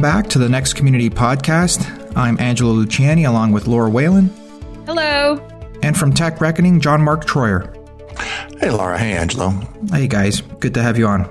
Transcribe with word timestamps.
Welcome 0.00 0.22
back 0.22 0.30
to 0.30 0.38
the 0.38 0.48
Next 0.48 0.72
Community 0.72 1.10
Podcast. 1.10 2.16
I'm 2.16 2.40
Angelo 2.40 2.72
Luciani 2.72 3.28
along 3.28 3.52
with 3.52 3.66
Laura 3.66 3.90
Whalen. 3.90 4.30
Hello. 4.86 5.36
And 5.82 5.94
from 5.94 6.14
Tech 6.14 6.40
Reckoning, 6.40 6.80
John 6.80 7.02
Mark 7.02 7.26
Troyer. 7.26 7.68
Hey, 8.58 8.70
Laura. 8.70 8.98
Hey, 8.98 9.12
Angelo. 9.12 9.50
Hey, 9.92 10.08
guys. 10.08 10.40
Good 10.40 10.72
to 10.72 10.82
have 10.82 10.96
you 10.96 11.06
on. 11.06 11.28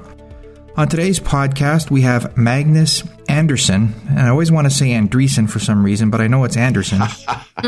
On 0.77 0.87
today's 0.87 1.19
podcast, 1.19 1.89
we 1.89 2.01
have 2.01 2.37
Magnus 2.37 3.03
Andersson, 3.27 3.95
and 4.07 4.19
I 4.19 4.29
always 4.29 4.51
want 4.51 4.65
to 4.65 4.71
say 4.71 4.89
Andreessen 4.89 5.49
for 5.49 5.57
some 5.57 5.83
reason, 5.83 6.11
but 6.11 6.21
I 6.21 6.27
know 6.27 6.43
it's 6.43 6.55
Andersson. 6.55 7.01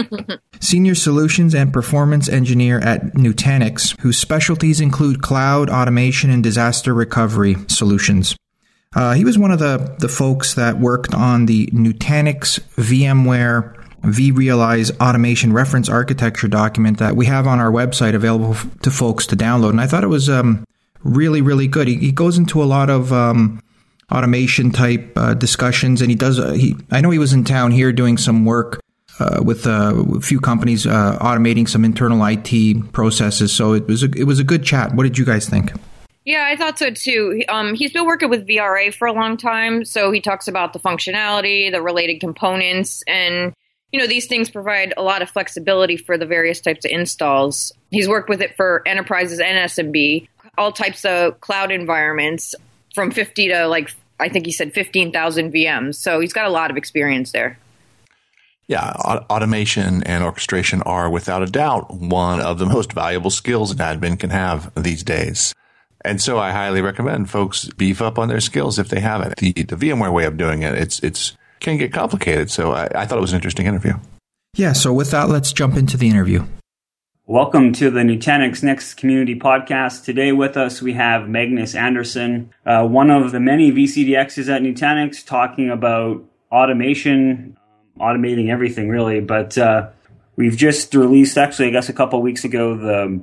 Senior 0.60 0.94
Solutions 0.94 1.56
and 1.56 1.74
Performance 1.74 2.30
Engineer 2.30 2.80
at 2.80 3.16
Nutanix, 3.16 4.00
whose 4.02 4.20
specialties 4.20 4.80
include 4.80 5.24
cloud 5.24 5.68
automation 5.68 6.30
and 6.30 6.44
disaster 6.44 6.94
recovery 6.94 7.56
solutions. 7.68 8.36
Uh, 8.94 9.14
he 9.14 9.24
was 9.24 9.38
one 9.38 9.52
of 9.52 9.60
the, 9.60 9.96
the 10.00 10.10
folks 10.10 10.56
that 10.56 10.80
worked 10.80 11.14
on 11.14 11.46
the 11.46 11.68
Nutanix 11.68 12.60
VMware 12.76 13.78
vRealize 14.02 14.92
automation 15.00 15.54
reference 15.54 15.88
architecture 15.88 16.48
document 16.48 16.98
that 16.98 17.16
we 17.16 17.28
have 17.28 17.48
on 17.48 17.60
our 17.60 17.72
website 17.72 18.16
available 18.16 18.56
to 18.82 18.92
folks 18.92 19.28
to 19.28 19.38
download. 19.38 19.70
And 19.70 19.82
I 19.82 19.88
thought 19.88 20.04
it 20.04 20.08
was 20.08 20.30
um, 20.30 20.66
really, 21.04 21.42
really 21.42 21.68
good. 21.68 21.88
He, 21.88 21.98
he, 21.98 22.12
goes 22.12 22.38
into 22.38 22.64
a 22.64 22.66
lot 22.66 22.90
of 22.90 23.14
um, 23.14 23.62
automation 24.12 24.72
type 24.72 25.14
uh, 25.16 25.36
discussions, 25.36 26.02
and 26.02 26.10
he 26.10 26.16
does. 26.16 26.40
Uh, 26.40 26.52
he 26.52 26.76
I 26.90 27.02
know 27.02 27.12
he 27.12 27.20
was 27.20 27.34
in 27.34 27.44
town 27.44 27.72
here 27.72 27.92
doing 27.92 28.18
some 28.18 28.44
work 28.44 28.82
uh, 29.20 29.42
with 29.44 29.68
uh, 29.68 29.94
a 30.16 30.22
few 30.22 30.40
companies 30.40 30.88
uh, 30.88 31.18
automating 31.22 31.70
some 31.70 31.86
internal 31.86 32.26
IT 32.26 32.92
processes. 32.92 33.54
So 33.54 33.74
it 33.74 33.88
was 33.88 34.04
a, 34.04 34.10
it 34.18 34.24
was 34.24 34.40
a 34.40 34.44
good 34.44 34.64
chat. 34.64 34.96
What 34.96 35.04
did 35.04 35.18
you 35.18 35.26
guys 35.26 35.48
think? 35.48 35.72
Yeah, 36.26 36.46
I 36.48 36.56
thought 36.56 36.78
so 36.78 36.92
too. 36.92 37.44
Um, 37.50 37.74
he's 37.74 37.94
been 37.94 38.06
working 38.06 38.30
with 38.30 38.48
VRA 38.48 38.94
for 38.94 39.08
a 39.08 39.14
long 39.14 39.38
time, 39.38 39.86
so 39.86 40.12
he 40.12 40.22
talks 40.22 40.48
about 40.48 40.74
the 40.74 40.80
functionality, 40.80 41.72
the 41.72 41.82
related 41.82 42.20
components, 42.20 43.04
and 43.08 43.54
you 43.92 44.00
know 44.00 44.08
these 44.08 44.28
things 44.28 44.50
provide 44.50 44.94
a 44.96 45.02
lot 45.02 45.24
of 45.24 45.30
flexibility 45.30 45.98
for 45.98 46.18
the 46.18 46.28
various 46.28 46.62
types 46.62 46.86
of 46.86 46.92
installs. 46.92 47.72
He's 47.90 48.08
worked 48.08 48.30
with 48.30 48.42
it 48.42 48.56
for 48.56 48.84
enterprises 48.88 49.40
and 49.40 49.70
SMB, 49.70 50.28
all 50.58 50.72
types 50.72 51.06
of 51.06 51.42
cloud 51.42 51.72
environments, 51.72 52.54
from 52.94 53.10
fifty 53.10 53.48
to 53.48 53.66
like 53.68 53.90
I 54.20 54.30
think 54.30 54.46
he 54.46 54.52
said 54.52 54.74
fifteen 54.74 55.12
thousand 55.12 55.52
VMs. 55.52 55.96
So 55.96 56.20
he's 56.20 56.34
got 56.34 56.46
a 56.46 56.52
lot 56.52 56.70
of 56.70 56.78
experience 56.78 57.32
there. 57.32 57.58
Yeah, 58.68 58.92
automation 58.92 60.04
and 60.04 60.24
orchestration 60.24 60.84
are 60.84 61.10
without 61.10 61.42
a 61.42 61.48
doubt 61.48 61.94
one 61.94 62.40
of 62.40 62.60
the 62.60 62.68
most 62.68 62.94
valuable 62.94 63.32
skills 63.32 63.72
an 63.72 63.80
admin 63.80 64.20
can 64.20 64.30
have 64.30 64.72
these 64.76 65.04
days. 65.04 65.54
And 66.04 66.22
so 66.22 66.40
I 66.40 66.52
highly 66.52 66.82
recommend 66.82 67.30
folks 67.30 67.66
beef 67.78 68.02
up 68.02 68.18
on 68.18 68.28
their 68.28 68.40
skills 68.40 68.80
if 68.80 68.90
they 68.90 69.00
haven't. 69.00 69.36
The, 69.38 69.52
the 69.52 69.76
VMware 69.76 70.14
way 70.14 70.26
of 70.26 70.38
doing 70.38 70.64
it, 70.64 70.74
it's, 70.74 71.00
it's, 71.00 71.38
can 71.60 71.78
get 71.78 71.94
complicated. 71.94 72.50
So 72.50 72.72
I, 72.72 72.90
I 72.96 73.06
thought 73.06 73.18
it 73.18 73.22
was 73.22 73.34
an 73.34 73.38
interesting 73.38 73.68
interview. 73.68 73.94
Yeah. 74.56 74.74
So 74.74 74.92
with 74.92 75.12
that, 75.12 75.30
let's 75.30 75.54
jump 75.54 75.76
into 75.76 75.98
the 75.98 76.10
interview. 76.10 76.46
Welcome 77.28 77.72
to 77.74 77.90
the 77.90 78.02
Nutanix 78.02 78.64
Next 78.64 78.96
Community 78.96 79.36
Podcast. 79.36 80.04
Today 80.04 80.32
with 80.32 80.58
us 80.58 80.82
we 80.82 80.94
have 80.94 81.30
Magnus 81.30 81.76
Andersson, 81.76 82.52
uh, 82.66 82.86
one 82.86 83.10
of 83.10 83.32
the 83.32 83.40
many 83.40 83.72
VCDXs 83.72 84.50
at 84.50 84.64
Nutanix, 84.64 85.26
talking 85.26 85.70
about 85.70 86.26
automation, 86.52 87.56
um, 88.00 88.02
automating 88.02 88.50
everything 88.50 88.90
really. 88.90 89.22
But 89.22 89.58
uh, 89.58 89.90
we've 90.36 90.58
just 90.58 90.94
released, 90.96 91.38
actually, 91.38 91.68
I 91.68 91.72
guess 91.72 91.88
a 91.88 91.94
couple 91.94 92.22
weeks 92.22 92.44
ago, 92.44 92.76
the 92.76 93.22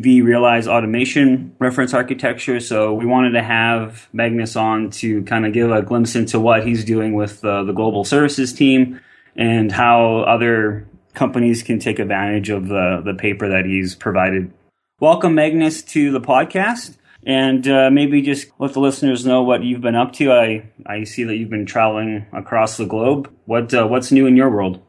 vRealize 0.00 0.66
automation 0.66 1.54
reference 1.58 1.94
architecture. 1.94 2.60
So 2.60 2.94
we 2.94 3.06
wanted 3.06 3.30
to 3.32 3.42
have 3.42 4.08
Magnus 4.12 4.56
on 4.56 4.90
to 4.90 5.22
kind 5.24 5.46
of 5.46 5.52
give 5.52 5.70
a 5.70 5.82
glimpse 5.82 6.14
into 6.14 6.40
what 6.40 6.66
he's 6.66 6.84
doing 6.84 7.14
with 7.14 7.44
uh, 7.44 7.64
the 7.64 7.72
global 7.72 8.04
services 8.04 8.52
team 8.52 9.00
and 9.36 9.70
how 9.70 10.20
other 10.20 10.86
companies 11.14 11.62
can 11.62 11.78
take 11.78 11.98
advantage 11.98 12.50
of 12.50 12.68
the, 12.68 13.02
the 13.04 13.14
paper 13.14 13.48
that 13.48 13.64
he's 13.64 13.94
provided. 13.94 14.52
Welcome, 15.00 15.34
Magnus, 15.34 15.82
to 15.82 16.10
the 16.12 16.20
podcast. 16.20 16.96
And 17.24 17.66
uh, 17.66 17.90
maybe 17.90 18.22
just 18.22 18.48
let 18.58 18.72
the 18.72 18.80
listeners 18.80 19.26
know 19.26 19.42
what 19.42 19.64
you've 19.64 19.80
been 19.80 19.96
up 19.96 20.12
to. 20.14 20.32
I, 20.32 20.70
I 20.86 21.04
see 21.04 21.24
that 21.24 21.36
you've 21.36 21.50
been 21.50 21.66
traveling 21.66 22.26
across 22.32 22.76
the 22.76 22.86
globe. 22.86 23.30
What 23.44 23.74
uh, 23.74 23.86
what's 23.86 24.12
new 24.12 24.26
in 24.26 24.36
your 24.36 24.48
world? 24.48 24.80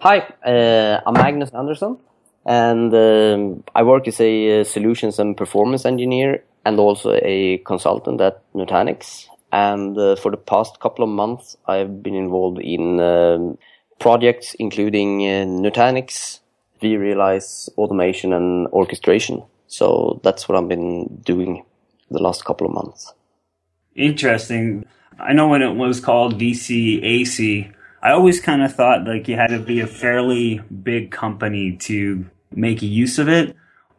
Hi, 0.00 0.18
uh, 0.44 1.00
I'm 1.06 1.14
Magnus 1.14 1.50
Andersson 1.50 1.98
and 2.46 2.92
um, 2.94 3.64
I 3.74 3.82
work 3.82 4.06
as 4.06 4.20
a 4.20 4.60
uh, 4.60 4.64
solutions 4.64 5.18
and 5.18 5.36
performance 5.36 5.84
engineer 5.84 6.44
and 6.64 6.78
also 6.78 7.18
a 7.22 7.58
consultant 7.58 8.20
at 8.20 8.42
Nutanix. 8.54 9.26
And 9.52 9.96
uh, 9.96 10.16
for 10.16 10.30
the 10.30 10.36
past 10.36 10.80
couple 10.80 11.04
of 11.04 11.10
months, 11.10 11.56
I've 11.66 12.02
been 12.02 12.14
involved 12.14 12.60
in 12.60 13.00
um, 13.00 13.58
projects 13.98 14.54
including 14.58 15.20
uh, 15.22 15.44
Nutanix, 15.44 16.40
vRealize 16.82 17.68
automation 17.78 18.32
and 18.32 18.66
orchestration. 18.68 19.42
So 19.66 20.20
that's 20.22 20.48
what 20.48 20.58
I've 20.58 20.68
been 20.68 21.20
doing 21.24 21.64
the 22.10 22.22
last 22.22 22.44
couple 22.44 22.66
of 22.66 22.74
months. 22.74 23.14
Interesting. 23.94 24.84
I 25.18 25.32
know 25.32 25.48
when 25.48 25.62
it 25.62 25.74
was 25.74 26.00
called 26.00 26.38
VCAC, 26.38 27.72
I 28.02 28.10
always 28.10 28.40
kind 28.40 28.62
of 28.62 28.74
thought 28.74 29.06
like 29.06 29.28
you 29.28 29.36
had 29.36 29.48
to 29.48 29.58
be 29.58 29.80
a 29.80 29.86
fairly 29.86 30.58
big 30.58 31.10
company 31.10 31.76
to 31.76 32.26
make 32.54 32.82
use 32.82 33.18
of 33.18 33.28
it. 33.28 33.56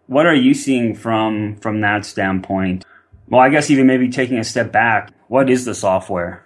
What 0.08 0.26
are 0.26 0.36
you 0.36 0.54
seeing 0.54 0.96
from 0.96 1.58
from 1.58 1.82
that 1.82 2.06
standpoint? 2.06 2.86
Well, 3.28 3.42
I 3.42 3.50
guess 3.50 3.70
even 3.72 3.88
maybe 3.88 4.10
taking 4.10 4.38
a 4.38 4.44
step 4.44 4.72
back, 4.72 5.12
what 5.28 5.50
is 5.50 5.66
the 5.66 5.74
software? 5.74 6.46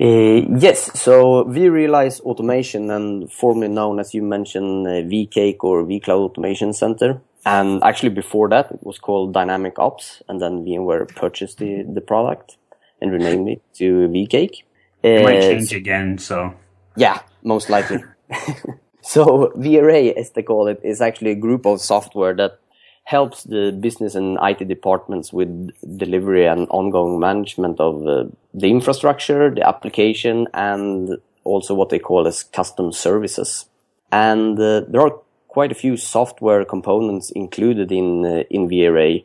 Uh, 0.00 0.46
yes, 0.58 0.92
so 1.00 1.44
vRealize 1.44 2.20
Automation, 2.20 2.90
and 2.90 3.32
formerly 3.32 3.68
known 3.68 3.98
as 3.98 4.14
you 4.14 4.22
mentioned, 4.22 4.86
uh, 4.86 5.02
vCake 5.02 5.56
or 5.60 5.82
vCloud 5.82 6.30
Automation 6.30 6.72
Center. 6.72 7.20
And 7.44 7.82
actually, 7.82 8.10
before 8.10 8.48
that, 8.50 8.70
it 8.70 8.82
was 8.82 8.98
called 8.98 9.32
Dynamic 9.32 9.78
Ops, 9.78 10.22
and 10.28 10.40
then 10.40 10.64
VMware 10.64 11.08
purchased 11.16 11.58
the, 11.58 11.82
the 11.82 12.00
product 12.00 12.58
and 13.00 13.10
renamed 13.10 13.48
it 13.48 13.62
to 13.74 14.08
vCake. 14.08 14.62
It 15.02 15.20
uh, 15.20 15.24
might 15.24 15.40
change 15.40 15.72
again, 15.72 16.18
so. 16.18 16.54
Yeah, 16.96 17.20
most 17.42 17.70
likely. 17.70 18.04
So 19.08 19.52
VRA, 19.56 20.12
as 20.12 20.32
they 20.32 20.42
call 20.42 20.68
it, 20.68 20.80
is 20.84 21.00
actually 21.00 21.30
a 21.30 21.34
group 21.46 21.64
of 21.64 21.80
software 21.80 22.34
that 22.34 22.60
helps 23.04 23.44
the 23.44 23.72
business 23.72 24.14
and 24.14 24.38
IT 24.42 24.68
departments 24.68 25.32
with 25.32 25.48
delivery 25.96 26.44
and 26.44 26.68
ongoing 26.68 27.18
management 27.18 27.80
of 27.80 28.06
uh, 28.06 28.24
the 28.52 28.68
infrastructure, 28.68 29.48
the 29.48 29.66
application, 29.66 30.46
and 30.52 31.16
also 31.44 31.72
what 31.72 31.88
they 31.88 31.98
call 31.98 32.26
as 32.26 32.42
custom 32.42 32.92
services. 32.92 33.64
And 34.12 34.60
uh, 34.60 34.82
there 34.86 35.00
are 35.00 35.18
quite 35.48 35.72
a 35.72 35.80
few 35.82 35.96
software 35.96 36.66
components 36.66 37.30
included 37.30 37.90
in 37.90 38.26
uh, 38.26 38.42
in 38.50 38.68
VRA. 38.68 39.24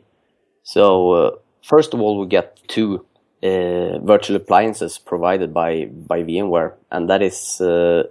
So 0.62 1.12
uh, 1.12 1.30
first 1.62 1.92
of 1.92 2.00
all, 2.00 2.18
we 2.18 2.26
get 2.26 2.58
two 2.68 3.04
uh, 3.42 3.98
virtual 3.98 4.36
appliances 4.36 4.96
provided 4.96 5.52
by 5.52 5.90
by 6.08 6.22
VMware, 6.22 6.72
and 6.90 7.10
that 7.10 7.20
is 7.20 7.60
uh, 7.60 8.04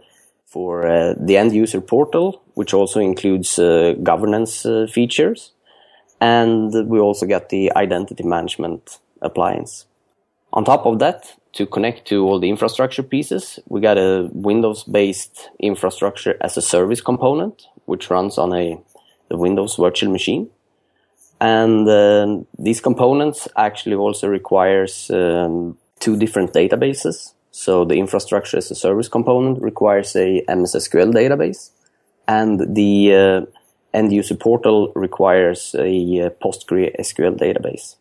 for 0.54 0.88
uh, 0.88 1.16
the 1.18 1.36
end 1.36 1.52
user 1.52 1.82
portal, 1.82 2.44
which 2.54 2.76
also 2.76 3.00
includes 3.00 3.58
uh, 3.58 3.96
governance 4.04 4.66
uh, 4.68 4.86
features. 4.88 5.52
And 6.22 6.72
we 6.88 7.00
also 7.00 7.26
get 7.26 7.50
the 7.50 7.72
identity 7.76 8.24
management 8.24 9.00
appliance. 9.22 9.88
On 10.54 10.64
top 10.64 10.86
of 10.86 11.00
that, 11.00 11.36
to 11.54 11.66
connect 11.66 12.08
to 12.10 12.24
all 12.28 12.40
the 12.40 12.50
infrastructure 12.50 13.04
pieces, 13.04 13.60
we 13.68 13.82
got 13.82 13.98
a 13.98 14.30
Windows 14.32 14.84
based 14.84 15.50
infrastructure 15.60 16.38
as 16.40 16.56
a 16.56 16.62
service 16.62 17.02
component, 17.02 17.64
which 17.86 18.12
runs 18.12 18.38
on 18.38 18.54
a 18.54 18.80
the 19.30 19.38
Windows 19.38 19.76
virtual 19.76 20.12
machine. 20.12 20.50
And 21.42 21.90
uh, 21.90 22.44
these 22.60 22.80
components 22.80 23.48
actually 23.56 23.96
also 23.96 24.28
requires 24.28 25.10
um, 25.10 25.78
two 26.00 26.16
different 26.16 26.54
databases 26.54 27.34
so 27.54 27.86
the 27.86 27.96
infrastructure 27.96 28.58
as 28.58 28.72
a 28.72 28.76
service 28.76 29.08
component 29.08 29.62
requires 29.62 30.16
a 30.16 30.44
MS 30.50 30.76
SQL 30.76 31.14
database, 31.14 31.70
and 32.28 32.76
the 32.76 33.14
uh, 33.14 33.42
end 33.94 34.12
user 34.12 34.36
portal 34.36 34.92
requires 34.96 35.76
a 35.76 36.26
uh, 36.26 36.30
PostgreSQL 36.44 37.38
database. 37.38 37.96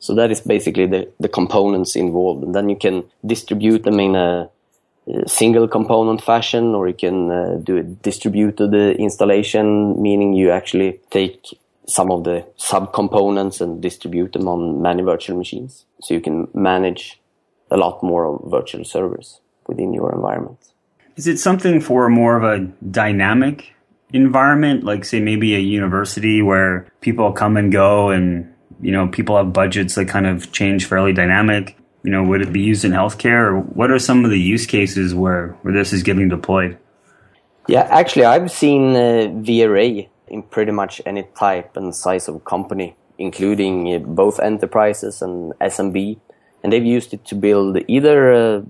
So 0.00 0.16
that 0.16 0.32
is 0.32 0.40
basically 0.40 0.86
the, 0.86 1.08
the 1.20 1.28
components 1.28 1.94
involved. 1.94 2.42
And 2.42 2.56
then 2.56 2.68
you 2.68 2.74
can 2.74 3.04
distribute 3.24 3.84
them 3.84 4.00
in 4.00 4.16
a, 4.16 4.50
a 5.06 5.28
single 5.28 5.68
component 5.68 6.20
fashion, 6.20 6.74
or 6.74 6.88
you 6.88 6.94
can 6.94 7.30
uh, 7.30 7.60
do 7.62 7.76
a 7.76 7.84
distributed 7.84 8.74
uh, 8.74 8.98
installation, 8.98 10.02
meaning 10.02 10.32
you 10.32 10.50
actually 10.50 10.98
take 11.10 11.56
some 11.86 12.10
of 12.10 12.24
the 12.24 12.44
subcomponents 12.58 13.60
and 13.60 13.80
distribute 13.80 14.32
them 14.32 14.48
on 14.48 14.82
many 14.82 15.04
virtual 15.04 15.38
machines. 15.38 15.84
So 16.00 16.14
you 16.14 16.20
can 16.20 16.48
manage 16.52 17.21
a 17.72 17.76
lot 17.76 18.02
more 18.02 18.26
of 18.26 18.50
virtual 18.50 18.84
servers 18.84 19.40
within 19.66 19.92
your 19.92 20.14
environment. 20.14 20.58
Is 21.16 21.26
it 21.26 21.38
something 21.38 21.80
for 21.80 22.08
more 22.08 22.36
of 22.36 22.44
a 22.44 22.66
dynamic 22.90 23.74
environment, 24.12 24.84
like 24.84 25.04
say 25.04 25.20
maybe 25.20 25.54
a 25.54 25.58
university 25.58 26.42
where 26.42 26.86
people 27.00 27.32
come 27.32 27.56
and 27.56 27.72
go 27.72 28.10
and 28.10 28.52
you 28.80 28.92
know 28.92 29.08
people 29.08 29.36
have 29.36 29.52
budgets 29.52 29.94
that 29.94 30.08
kind 30.08 30.26
of 30.26 30.52
change 30.52 30.86
fairly 30.86 31.12
dynamic? 31.12 31.76
You 32.02 32.10
know, 32.10 32.22
would 32.24 32.42
it 32.42 32.52
be 32.52 32.60
used 32.60 32.84
in 32.84 32.90
healthcare, 32.90 33.46
or 33.46 33.60
what 33.60 33.90
are 33.90 33.98
some 33.98 34.24
of 34.24 34.30
the 34.30 34.40
use 34.40 34.66
cases 34.66 35.14
where 35.14 35.56
where 35.62 35.72
this 35.72 35.92
is 35.92 36.02
getting 36.02 36.28
deployed? 36.28 36.78
Yeah, 37.68 37.86
actually, 37.90 38.24
I've 38.24 38.50
seen 38.50 38.96
uh, 38.96 39.30
VRA 39.46 40.08
in 40.26 40.42
pretty 40.42 40.72
much 40.72 41.00
any 41.06 41.24
type 41.38 41.76
and 41.76 41.94
size 41.94 42.26
of 42.26 42.44
company, 42.44 42.96
including 43.18 43.94
uh, 43.94 43.98
both 43.98 44.40
enterprises 44.40 45.22
and 45.22 45.52
SMB, 45.60 46.18
and 46.62 46.72
they've 46.72 46.84
used 46.84 47.12
it 47.12 47.24
to 47.26 47.34
build 47.34 47.78
either 47.88 48.32
uh, 48.32 48.62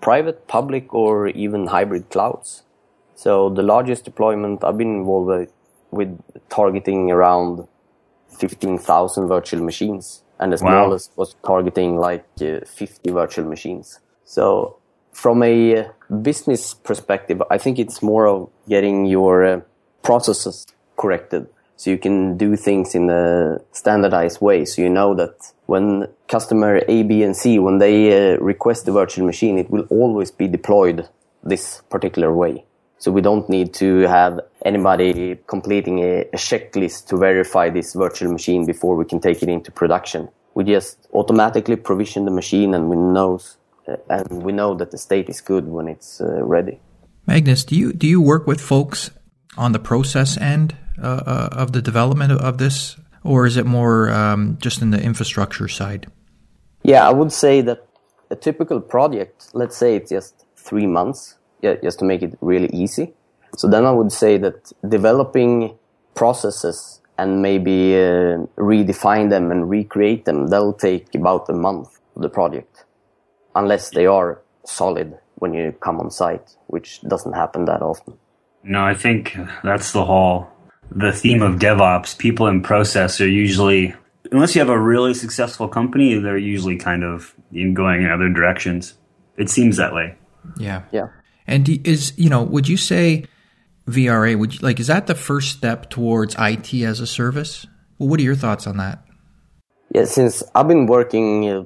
private, 0.00 0.46
public, 0.48 0.92
or 0.94 1.28
even 1.28 1.66
hybrid 1.68 2.10
clouds. 2.10 2.62
So 3.14 3.48
the 3.48 3.62
largest 3.62 4.04
deployment 4.04 4.64
I've 4.64 4.78
been 4.78 4.94
involved 4.96 5.28
with, 5.28 5.52
with 5.90 6.20
targeting 6.48 7.10
around 7.10 7.66
15,000 8.38 9.28
virtual 9.28 9.62
machines, 9.62 10.22
and 10.38 10.52
the 10.52 10.56
Wow. 10.64 10.84
smallest 10.86 11.12
was 11.16 11.36
targeting 11.46 11.96
like 11.96 12.24
uh, 12.42 12.60
50 12.66 13.10
virtual 13.10 13.44
machines. 13.46 14.00
So 14.24 14.76
from 15.12 15.42
a 15.42 15.76
uh, 15.76 15.84
business 16.22 16.74
perspective, 16.74 17.42
I 17.50 17.58
think 17.58 17.78
it's 17.78 18.02
more 18.02 18.26
of 18.26 18.48
getting 18.68 19.06
your 19.06 19.44
uh, 19.44 19.60
processes 20.02 20.66
corrected 20.96 21.46
so 21.76 21.90
you 21.90 21.98
can 21.98 22.36
do 22.36 22.56
things 22.56 22.94
in 22.94 23.10
a 23.10 23.58
standardized 23.72 24.40
way. 24.40 24.64
So 24.64 24.82
you 24.82 24.88
know 24.88 25.14
that 25.14 25.34
when 25.66 26.08
customer 26.28 26.82
A, 26.88 27.02
B, 27.02 27.22
and 27.22 27.36
C, 27.36 27.58
when 27.58 27.78
they 27.78 28.34
uh, 28.34 28.38
request 28.38 28.86
the 28.86 28.92
virtual 28.92 29.26
machine, 29.26 29.58
it 29.58 29.70
will 29.70 29.86
always 29.90 30.30
be 30.30 30.46
deployed 30.46 31.08
this 31.42 31.82
particular 31.90 32.32
way. 32.32 32.64
So 32.98 33.10
we 33.10 33.20
don't 33.20 33.48
need 33.48 33.74
to 33.74 34.02
have 34.02 34.40
anybody 34.64 35.38
completing 35.46 35.98
a, 35.98 36.20
a 36.32 36.36
checklist 36.36 37.08
to 37.08 37.16
verify 37.16 37.68
this 37.70 37.92
virtual 37.92 38.32
machine 38.32 38.64
before 38.64 38.96
we 38.96 39.04
can 39.04 39.20
take 39.20 39.42
it 39.42 39.48
into 39.48 39.70
production. 39.70 40.28
We 40.54 40.64
just 40.64 41.08
automatically 41.12 41.76
provision 41.76 42.24
the 42.24 42.30
machine 42.30 42.72
and 42.72 42.88
we 42.88 42.96
knows 42.96 43.58
uh, 43.86 43.96
and 44.08 44.42
we 44.42 44.52
know 44.52 44.74
that 44.74 44.90
the 44.90 44.98
state 44.98 45.28
is 45.28 45.40
good 45.40 45.68
when 45.68 45.88
it's 45.88 46.20
uh, 46.20 46.42
ready. 46.44 46.80
Magnus, 47.26 47.64
do 47.64 47.76
you 47.76 47.92
do 47.92 48.06
you 48.06 48.20
work 48.20 48.46
with 48.46 48.60
folks 48.60 49.10
on 49.56 49.72
the 49.72 49.78
process 49.78 50.38
end 50.38 50.76
uh, 51.02 51.06
uh, 51.06 51.48
of 51.52 51.72
the 51.72 51.82
development 51.82 52.32
of, 52.32 52.38
of 52.38 52.58
this, 52.58 52.96
or 53.22 53.46
is 53.46 53.56
it 53.56 53.66
more 53.66 54.10
um, 54.10 54.58
just 54.60 54.82
in 54.82 54.90
the 54.90 55.02
infrastructure 55.02 55.68
side? 55.68 56.06
Yeah, 56.82 57.08
I 57.08 57.12
would 57.12 57.32
say 57.32 57.62
that 57.62 57.86
a 58.30 58.36
typical 58.36 58.80
project, 58.80 59.48
let's 59.54 59.76
say 59.76 59.96
it's 59.96 60.10
just 60.10 60.44
three 60.56 60.86
months, 60.86 61.36
yeah, 61.62 61.74
just 61.82 61.98
to 62.00 62.04
make 62.04 62.22
it 62.22 62.36
really 62.40 62.70
easy. 62.72 63.14
So 63.56 63.68
then 63.68 63.86
I 63.86 63.90
would 63.90 64.12
say 64.12 64.38
that 64.38 64.72
developing 64.88 65.78
processes 66.14 67.00
and 67.16 67.40
maybe 67.42 67.94
uh, 67.94 68.46
redefine 68.58 69.30
them 69.30 69.50
and 69.50 69.70
recreate 69.70 70.24
them, 70.24 70.48
that'll 70.48 70.72
take 70.72 71.14
about 71.14 71.48
a 71.48 71.52
month 71.52 71.88
of 72.16 72.22
the 72.22 72.28
project, 72.28 72.84
unless 73.54 73.90
they 73.90 74.06
are 74.06 74.42
solid 74.64 75.16
when 75.36 75.54
you 75.54 75.72
come 75.80 76.00
on 76.00 76.10
site, 76.10 76.56
which 76.66 77.00
doesn't 77.02 77.32
happen 77.32 77.64
that 77.66 77.82
often. 77.82 78.14
No, 78.62 78.82
I 78.84 78.94
think 78.94 79.36
that's 79.62 79.92
the 79.92 80.04
whole 80.04 80.48
the 80.94 81.12
theme 81.12 81.42
of 81.42 81.56
DevOps. 81.56 82.16
People 82.16 82.46
in 82.46 82.62
process 82.62 83.20
are 83.20 83.28
usually, 83.28 83.94
unless 84.30 84.54
you 84.54 84.60
have 84.60 84.68
a 84.68 84.78
really 84.78 85.14
successful 85.14 85.68
company, 85.68 86.18
they're 86.18 86.38
usually 86.38 86.76
kind 86.76 87.04
of 87.04 87.34
in 87.52 87.74
going 87.74 88.02
in 88.02 88.10
other 88.10 88.28
directions. 88.28 88.94
It 89.36 89.50
seems 89.50 89.76
that 89.76 89.92
way. 89.92 90.16
Yeah. 90.58 90.82
Yeah. 90.92 91.08
And 91.46 91.68
is 91.86 92.12
you 92.16 92.30
know, 92.30 92.42
would 92.42 92.68
you 92.68 92.76
say 92.76 93.24
VRA 93.88 94.38
would 94.38 94.54
you, 94.54 94.60
like 94.60 94.80
is 94.80 94.86
that 94.86 95.06
the 95.06 95.14
first 95.14 95.52
step 95.52 95.90
towards 95.90 96.34
IT 96.38 96.72
as 96.74 97.00
a 97.00 97.06
service? 97.06 97.66
Well, 97.98 98.08
what 98.08 98.20
are 98.20 98.22
your 98.22 98.34
thoughts 98.34 98.66
on 98.66 98.76
that? 98.78 99.04
Yeah, 99.94 100.06
since 100.06 100.42
I've 100.54 100.68
been 100.68 100.86
working 100.86 101.48
uh, 101.48 101.64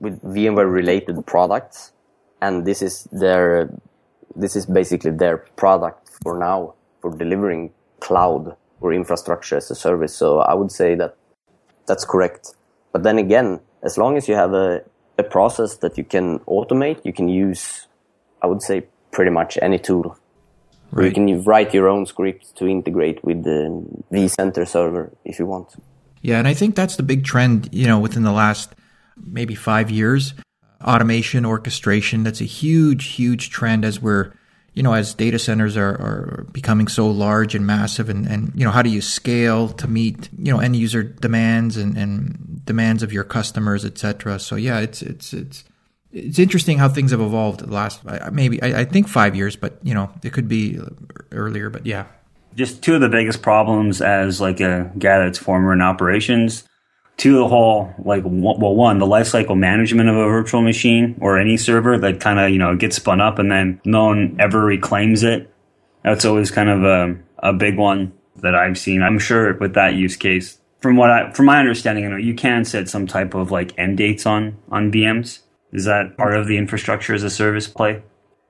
with 0.00 0.22
VMware 0.22 0.70
related 0.70 1.26
products, 1.26 1.92
and 2.40 2.64
this 2.64 2.82
is 2.82 3.08
their, 3.10 3.70
this 4.36 4.54
is 4.54 4.66
basically 4.66 5.10
their 5.10 5.38
product 5.38 6.10
for 6.22 6.38
now 6.38 6.74
for 7.00 7.16
delivering 7.16 7.72
cloud 8.00 8.56
or 8.84 8.92
infrastructure 8.92 9.56
as 9.56 9.70
a 9.70 9.74
service. 9.74 10.14
So 10.14 10.40
I 10.40 10.54
would 10.54 10.70
say 10.70 10.94
that 10.94 11.16
that's 11.86 12.04
correct. 12.04 12.54
But 12.92 13.02
then 13.02 13.18
again, 13.18 13.60
as 13.82 13.96
long 13.96 14.16
as 14.16 14.28
you 14.28 14.34
have 14.34 14.52
a, 14.52 14.82
a 15.18 15.22
process 15.22 15.76
that 15.76 15.96
you 15.96 16.04
can 16.04 16.38
automate, 16.40 17.00
you 17.04 17.12
can 17.12 17.28
use, 17.28 17.88
I 18.42 18.46
would 18.46 18.62
say, 18.62 18.86
pretty 19.10 19.30
much 19.30 19.58
any 19.62 19.78
tool. 19.78 20.18
Or 20.92 21.02
You 21.02 21.12
can 21.12 21.42
write 21.44 21.74
your 21.74 21.88
own 21.88 22.06
script 22.06 22.56
to 22.56 22.68
integrate 22.68 23.24
with 23.24 23.42
the 23.42 23.84
vCenter 24.12 24.68
server 24.68 25.10
if 25.24 25.38
you 25.38 25.46
want. 25.46 25.74
Yeah, 26.20 26.38
and 26.38 26.46
I 26.46 26.54
think 26.54 26.74
that's 26.74 26.96
the 26.96 27.02
big 27.02 27.24
trend, 27.24 27.68
you 27.72 27.86
know, 27.86 27.98
within 27.98 28.22
the 28.22 28.32
last 28.32 28.74
maybe 29.16 29.54
five 29.54 29.90
years. 29.90 30.34
Automation, 30.82 31.46
orchestration, 31.46 32.22
that's 32.22 32.42
a 32.42 32.50
huge, 32.62 33.06
huge 33.06 33.50
trend 33.50 33.84
as 33.84 34.00
we're, 34.00 34.32
you 34.74 34.82
know, 34.82 34.92
as 34.92 35.14
data 35.14 35.38
centers 35.38 35.76
are, 35.76 35.90
are 35.90 36.46
becoming 36.52 36.88
so 36.88 37.08
large 37.08 37.54
and 37.54 37.64
massive 37.64 38.08
and, 38.08 38.26
and, 38.26 38.52
you 38.56 38.64
know, 38.64 38.72
how 38.72 38.82
do 38.82 38.90
you 38.90 39.00
scale 39.00 39.68
to 39.68 39.86
meet, 39.86 40.28
you 40.36 40.52
know, 40.52 40.58
end 40.58 40.74
user 40.74 41.02
demands 41.02 41.76
and, 41.76 41.96
and 41.96 42.64
demands 42.64 43.02
of 43.02 43.12
your 43.12 43.24
customers, 43.24 43.84
et 43.84 43.96
cetera. 43.96 44.38
So 44.38 44.56
yeah, 44.56 44.80
it's, 44.80 45.00
it's, 45.00 45.32
it's, 45.32 45.64
it's 46.10 46.38
interesting 46.38 46.78
how 46.78 46.88
things 46.88 47.12
have 47.12 47.20
evolved 47.20 47.60
the 47.60 47.72
last, 47.72 48.02
maybe, 48.32 48.60
I, 48.62 48.80
I 48.80 48.84
think 48.84 49.08
five 49.08 49.36
years, 49.36 49.56
but, 49.56 49.78
you 49.82 49.94
know, 49.94 50.10
it 50.22 50.32
could 50.32 50.48
be 50.48 50.80
earlier, 51.30 51.70
but 51.70 51.86
yeah. 51.86 52.06
just 52.56 52.82
two 52.82 52.94
of 52.94 53.00
the 53.00 53.08
biggest 53.08 53.42
problems 53.42 54.00
as 54.00 54.40
like 54.40 54.60
a 54.60 54.90
guy 54.98 55.18
that's 55.20 55.38
former 55.38 55.72
in 55.72 55.82
operations 55.82 56.64
two 57.16 57.38
the 57.38 57.48
whole 57.48 57.92
like 57.98 58.22
well 58.24 58.74
one 58.74 58.98
the 58.98 59.06
lifecycle 59.06 59.56
management 59.56 60.08
of 60.08 60.16
a 60.16 60.28
virtual 60.28 60.62
machine 60.62 61.16
or 61.20 61.38
any 61.38 61.56
server 61.56 61.96
that 61.98 62.20
kind 62.20 62.38
of 62.38 62.50
you 62.50 62.58
know 62.58 62.76
gets 62.76 62.96
spun 62.96 63.20
up 63.20 63.38
and 63.38 63.50
then 63.50 63.80
no 63.84 64.06
one 64.06 64.36
ever 64.40 64.60
reclaims 64.60 65.22
it. 65.22 65.50
That's 66.02 66.24
always 66.24 66.50
kind 66.50 66.68
of 66.68 66.84
a, 66.84 67.16
a 67.38 67.52
big 67.52 67.78
one 67.78 68.12
that 68.36 68.54
i've 68.54 68.78
seen. 68.78 69.02
I'm 69.02 69.18
sure 69.18 69.54
with 69.54 69.74
that 69.74 69.94
use 69.94 70.16
case 70.16 70.58
from 70.80 70.96
what 70.96 71.10
i 71.10 71.32
from 71.32 71.46
my 71.46 71.58
understanding 71.58 72.04
you 72.04 72.10
know 72.10 72.16
you 72.16 72.34
can 72.34 72.64
set 72.64 72.88
some 72.88 73.06
type 73.06 73.34
of 73.34 73.50
like 73.50 73.72
end 73.78 73.96
dates 73.96 74.26
on 74.26 74.58
on 74.70 74.92
vms 74.92 75.38
is 75.74 75.86
that 75.86 76.16
part 76.16 76.34
of 76.34 76.46
the 76.46 76.56
infrastructure 76.56 77.14
as 77.14 77.24
a 77.24 77.28
service 77.30 77.66
play? 77.66 78.00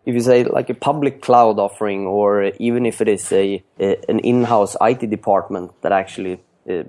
If 0.05 0.15
you 0.15 0.21
say 0.21 0.45
like 0.45 0.69
a 0.69 0.75
public 0.75 1.23
cloud 1.23 1.59
offering, 1.59 2.07
or 2.07 2.53
even 2.59 2.85
if 2.85 3.01
it 3.01 3.09
is 3.09 3.33
a, 3.33 3.65
a 3.81 3.97
an 4.11 4.19
in-house 4.19 4.77
IT 4.83 5.09
department 5.09 5.73
that 5.81 5.91
actually 5.91 6.44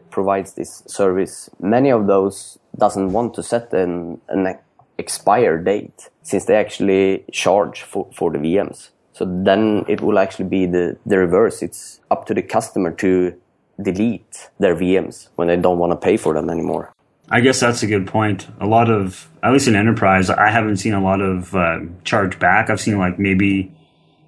provides 0.10 0.53
this 0.53 0.84
service, 0.88 1.50
many 1.60 1.91
of 1.91 2.08
those 2.08 2.58
doesn't 2.77 3.12
want 3.12 3.34
to 3.36 3.44
set 3.44 3.74
an 3.74 4.22
an 4.29 4.58
expire 4.98 5.58
date 5.58 6.10
since 6.24 6.46
they 6.46 6.55
actually 6.55 7.25
charge 7.32 7.82
for, 7.82 8.08
for 8.13 8.32
the 8.32 8.38
VMs. 8.38 8.89
So 9.13 9.25
then 9.25 9.86
it 9.88 10.01
will 10.01 10.20
actually 10.20 10.46
be 10.46 10.65
the, 10.65 10.98
the 11.05 11.17
reverse. 11.17 11.62
It's 11.62 12.01
up 12.12 12.25
to 12.27 12.34
the 12.34 12.41
customer 12.41 12.91
to 12.91 13.34
delete 13.82 14.50
their 14.60 14.75
VMs 14.75 15.29
when 15.36 15.48
they 15.48 15.58
don't 15.58 15.77
want 15.77 15.91
to 15.91 15.98
pay 15.98 16.17
for 16.17 16.34
them 16.34 16.50
anymore. 16.50 16.91
I 17.29 17.39
guess 17.39 17.60
that's 17.60 17.82
a 17.82 17.88
good 17.88 18.08
point. 18.08 18.48
A 18.60 18.67
lot 18.67 18.89
of, 18.89 19.29
at 19.41 19.51
least 19.51 19.67
in 19.67 19.75
enterprise, 19.75 20.29
I 20.29 20.50
haven't 20.50 20.77
seen 20.77 20.94
a 20.94 21.01
lot 21.01 21.22
of 21.22 21.55
uh, 21.55 21.79
charge 22.03 22.38
back. 22.39 22.70
I've 22.70 22.79
seen 22.79 23.00
like 23.00 23.17
maybe, 23.17 23.72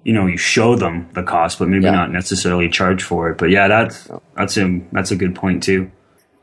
you 0.08 0.14
know, 0.14 0.24
you 0.26 0.38
show 0.38 0.74
them 0.74 1.06
the 1.12 1.22
cost, 1.22 1.58
but 1.58 1.68
maybe 1.68 1.84
Yeah. 1.84 1.90
not 1.90 2.10
necessarily 2.10 2.70
charge 2.70 3.02
for 3.02 3.28
it. 3.30 3.36
But 3.36 3.50
yeah, 3.50 3.68
that's 3.68 4.08
that's 4.34 4.56
a 4.56 4.80
that's 4.90 5.10
a 5.10 5.16
good 5.16 5.34
point 5.34 5.62
too. 5.62 5.90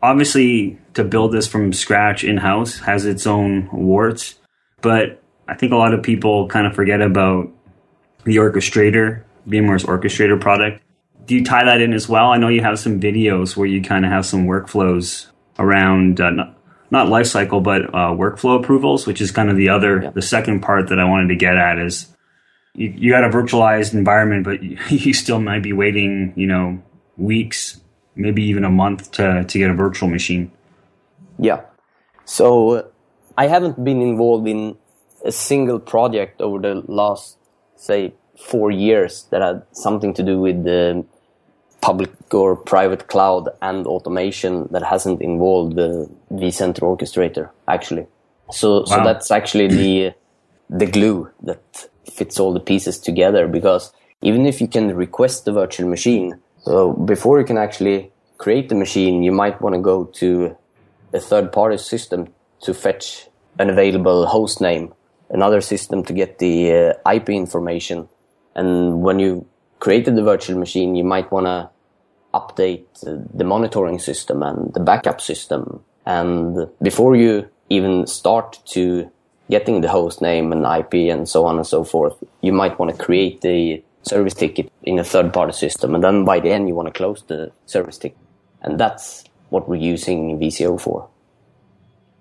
Obviously, 0.04 0.78
to 0.94 1.04
build 1.04 1.32
this 1.34 1.48
from 1.48 1.74
scratch 1.74 2.24
in 2.24 2.38
house 2.38 2.78
has 2.82 3.06
its 3.08 3.26
own 3.26 3.68
warts, 3.74 4.36
but 4.82 5.20
I 5.48 5.56
think 5.56 5.72
a 5.72 5.78
lot 5.78 5.96
of 5.96 6.04
people 6.04 6.48
kind 6.48 6.68
of 6.68 6.76
forget 6.76 7.02
about 7.02 7.50
the 8.24 8.36
orchestrator, 8.36 9.24
VMware's 9.50 9.84
orchestrator 9.84 10.40
product. 10.40 10.84
Do 11.26 11.34
you 11.34 11.44
tie 11.44 11.64
that 11.66 11.82
in 11.82 11.92
as 11.94 12.08
well? 12.08 12.28
I 12.32 12.38
know 12.38 12.50
you 12.50 12.62
have 12.62 12.78
some 12.78 13.00
videos 13.00 13.58
where 13.58 13.68
you 13.68 13.82
kind 13.82 14.06
of 14.06 14.12
have 14.12 14.28
some 14.28 14.46
workflows 14.46 15.26
around 15.58 16.22
uh, 16.22 16.30
not, 16.30 16.56
not 16.92 17.08
lifecycle, 17.08 17.64
but 17.64 17.82
uh, 17.96 18.14
workflow 18.14 18.60
approvals, 18.60 19.08
which 19.08 19.22
is 19.22 19.32
kind 19.32 19.50
of 19.50 19.58
the 19.58 19.70
other, 19.70 20.12
the 20.14 20.22
second 20.22 20.60
part 20.62 20.90
that 20.90 21.00
I 21.00 21.06
wanted 21.06 21.30
to 21.30 21.36
get 21.36 21.58
at 21.58 21.80
is 21.80 22.15
you, 22.76 22.94
you 22.96 23.12
got 23.12 23.24
a 23.24 23.30
virtualized 23.30 23.94
environment, 23.94 24.44
but 24.44 24.62
you, 24.62 24.78
you 24.90 25.14
still 25.14 25.40
might 25.40 25.64
be 25.64 25.74
waiting, 25.74 26.34
you 26.36 26.48
know, 26.48 26.82
weeks, 27.18 27.80
maybe 28.16 28.44
even 28.44 28.64
a 28.64 28.70
month 28.70 29.12
to, 29.12 29.44
to 29.46 29.58
get 29.58 29.70
a 29.70 29.74
virtual 29.74 30.10
machine. 30.10 30.52
Yeah. 31.40 31.62
So 32.26 32.72
uh, 32.72 32.84
I 33.38 33.48
haven't 33.48 33.84
been 33.84 34.02
involved 34.02 34.48
in 34.48 34.78
a 35.24 35.32
single 35.32 35.80
project 35.80 36.42
over 36.42 36.60
the 36.60 36.84
last, 36.88 37.38
say, 37.76 38.14
four 38.38 38.72
years 38.72 39.24
that 39.32 39.42
had 39.42 39.64
something 39.72 40.14
to 40.14 40.24
do 40.24 40.40
with 40.40 40.64
the 40.64 41.06
public 41.82 42.12
or 42.34 42.56
private 42.56 43.08
cloud 43.08 43.48
and 43.62 43.86
automation 43.86 44.68
that 44.72 44.84
hasn't 44.84 45.22
involved 45.22 45.76
the 45.76 46.10
vCenter 46.32 46.82
orchestrator, 46.82 47.50
actually. 47.68 48.08
So, 48.52 48.86
so 48.86 49.04
that's 49.04 49.32
actually 49.32 49.68
the, 49.68 50.14
the 50.70 50.86
glue 50.86 51.30
that 51.44 51.88
fits 52.12 52.40
all 52.40 52.54
the 52.54 52.60
pieces 52.60 53.00
together 53.00 53.48
because 53.48 53.94
even 54.22 54.46
if 54.46 54.62
you 54.62 54.68
can 54.68 54.96
request 54.96 55.46
the 55.46 55.52
virtual 55.52 55.88
machine, 55.88 56.40
so 56.64 56.94
before 56.94 57.40
you 57.40 57.46
can 57.46 57.58
actually 57.58 58.12
create 58.38 58.70
the 58.70 58.76
machine, 58.76 59.24
you 59.24 59.32
might 59.32 59.62
want 59.62 59.76
to 59.76 59.82
go 59.82 60.06
to 60.06 60.58
a 61.14 61.20
third 61.20 61.52
party 61.52 61.78
system 61.78 62.28
to 62.62 62.74
fetch 62.74 63.28
an 63.60 63.70
available 63.70 64.26
host 64.26 64.62
name, 64.62 64.94
another 65.30 65.62
system 65.62 66.04
to 66.04 66.14
get 66.14 66.40
the 66.40 66.74
uh, 66.74 67.12
IP 67.12 67.30
information. 67.30 68.10
And 68.56 69.02
when 69.02 69.20
you 69.20 69.46
created 69.80 70.16
the 70.16 70.24
virtual 70.24 70.58
machine, 70.58 70.96
you 70.96 71.04
might 71.04 71.32
want 71.32 71.46
to 71.46 71.70
update 72.34 72.86
the 73.02 73.44
monitoring 73.44 74.00
system 74.00 74.44
and 74.44 74.74
the 74.74 74.80
backup 74.80 75.22
system. 75.22 75.82
And 76.06 76.68
before 76.82 77.16
you 77.16 77.50
even 77.70 78.06
start 78.08 78.60
to 78.66 79.10
getting 79.50 79.82
the 79.82 79.90
host 79.90 80.22
name 80.22 80.52
and 80.52 80.66
IP 80.66 81.12
and 81.12 81.28
so 81.28 81.46
on 81.46 81.58
and 81.58 81.68
so 81.68 81.84
forth, 81.84 82.16
you 82.42 82.52
might 82.52 82.78
want 82.80 82.96
to 82.96 83.04
create 83.04 83.42
the 83.42 83.84
service 84.02 84.34
ticket 84.34 84.72
in 84.84 85.00
a 85.00 85.04
third 85.04 85.34
party 85.34 85.54
system. 85.54 85.96
And 85.96 86.04
then 86.04 86.26
by 86.26 86.40
the 86.40 86.52
end, 86.52 86.68
you 86.68 86.76
want 86.76 86.88
to 86.88 86.94
close 86.94 87.24
the 87.28 87.52
service 87.66 87.98
ticket. 87.98 88.18
And 88.62 88.80
that's 88.80 89.24
what 89.50 89.68
we're 89.70 89.76
using 89.76 90.40
VCO 90.40 90.80
for. 90.80 91.08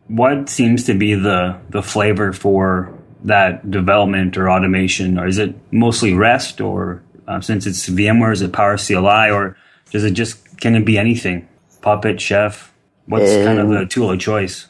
What 0.09 0.49
seems 0.49 0.85
to 0.85 0.95
be 0.95 1.15
the, 1.15 1.59
the 1.71 1.83
flavor 1.83 2.33
for 2.33 2.93
that 3.25 3.71
development 3.71 4.37
or 4.37 4.51
automation? 4.51 5.19
Or 5.19 5.27
is 5.27 5.39
it 5.39 5.55
mostly 5.73 6.13
REST 6.13 6.61
or 6.61 7.03
uh, 7.27 7.41
since 7.41 7.67
it's 7.67 7.89
VMware, 7.89 8.33
is 8.33 8.43
it 8.43 8.53
Power 8.53 8.77
CLI 8.77 9.31
or 9.31 9.57
does 9.91 10.05
it 10.05 10.13
just, 10.13 10.61
can 10.61 10.75
it 10.75 10.85
be 10.85 10.99
anything? 10.99 11.49
Puppet, 11.81 12.21
Chef? 12.21 12.73
What's 13.07 13.33
um, 13.33 13.45
kind 13.45 13.59
of 13.59 13.69
the 13.69 13.87
tool 13.87 14.11
of 14.11 14.21
choice? 14.21 14.67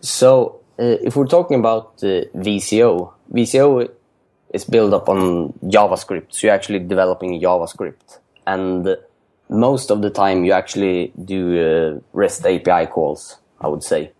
So 0.00 0.60
if 0.78 1.16
we're 1.16 1.26
talking 1.26 1.58
about 1.58 2.02
uh, 2.02 2.24
VCO, 2.36 3.12
VCO 3.32 3.90
is 4.52 4.64
built 4.64 4.92
up 4.92 5.08
on 5.08 5.52
JavaScript. 5.64 6.26
So 6.30 6.46
you're 6.46 6.54
actually 6.54 6.80
developing 6.80 7.40
JavaScript. 7.40 8.18
And 8.46 8.96
most 9.48 9.90
of 9.90 10.02
the 10.02 10.10
time 10.10 10.44
you 10.44 10.52
actually 10.52 11.12
do 11.24 11.40
uh, 11.58 12.00
REST 12.12 12.46
API 12.46 12.86
calls, 12.86 13.38
I 13.60 13.68
would 13.68 13.82
say. 13.82 14.12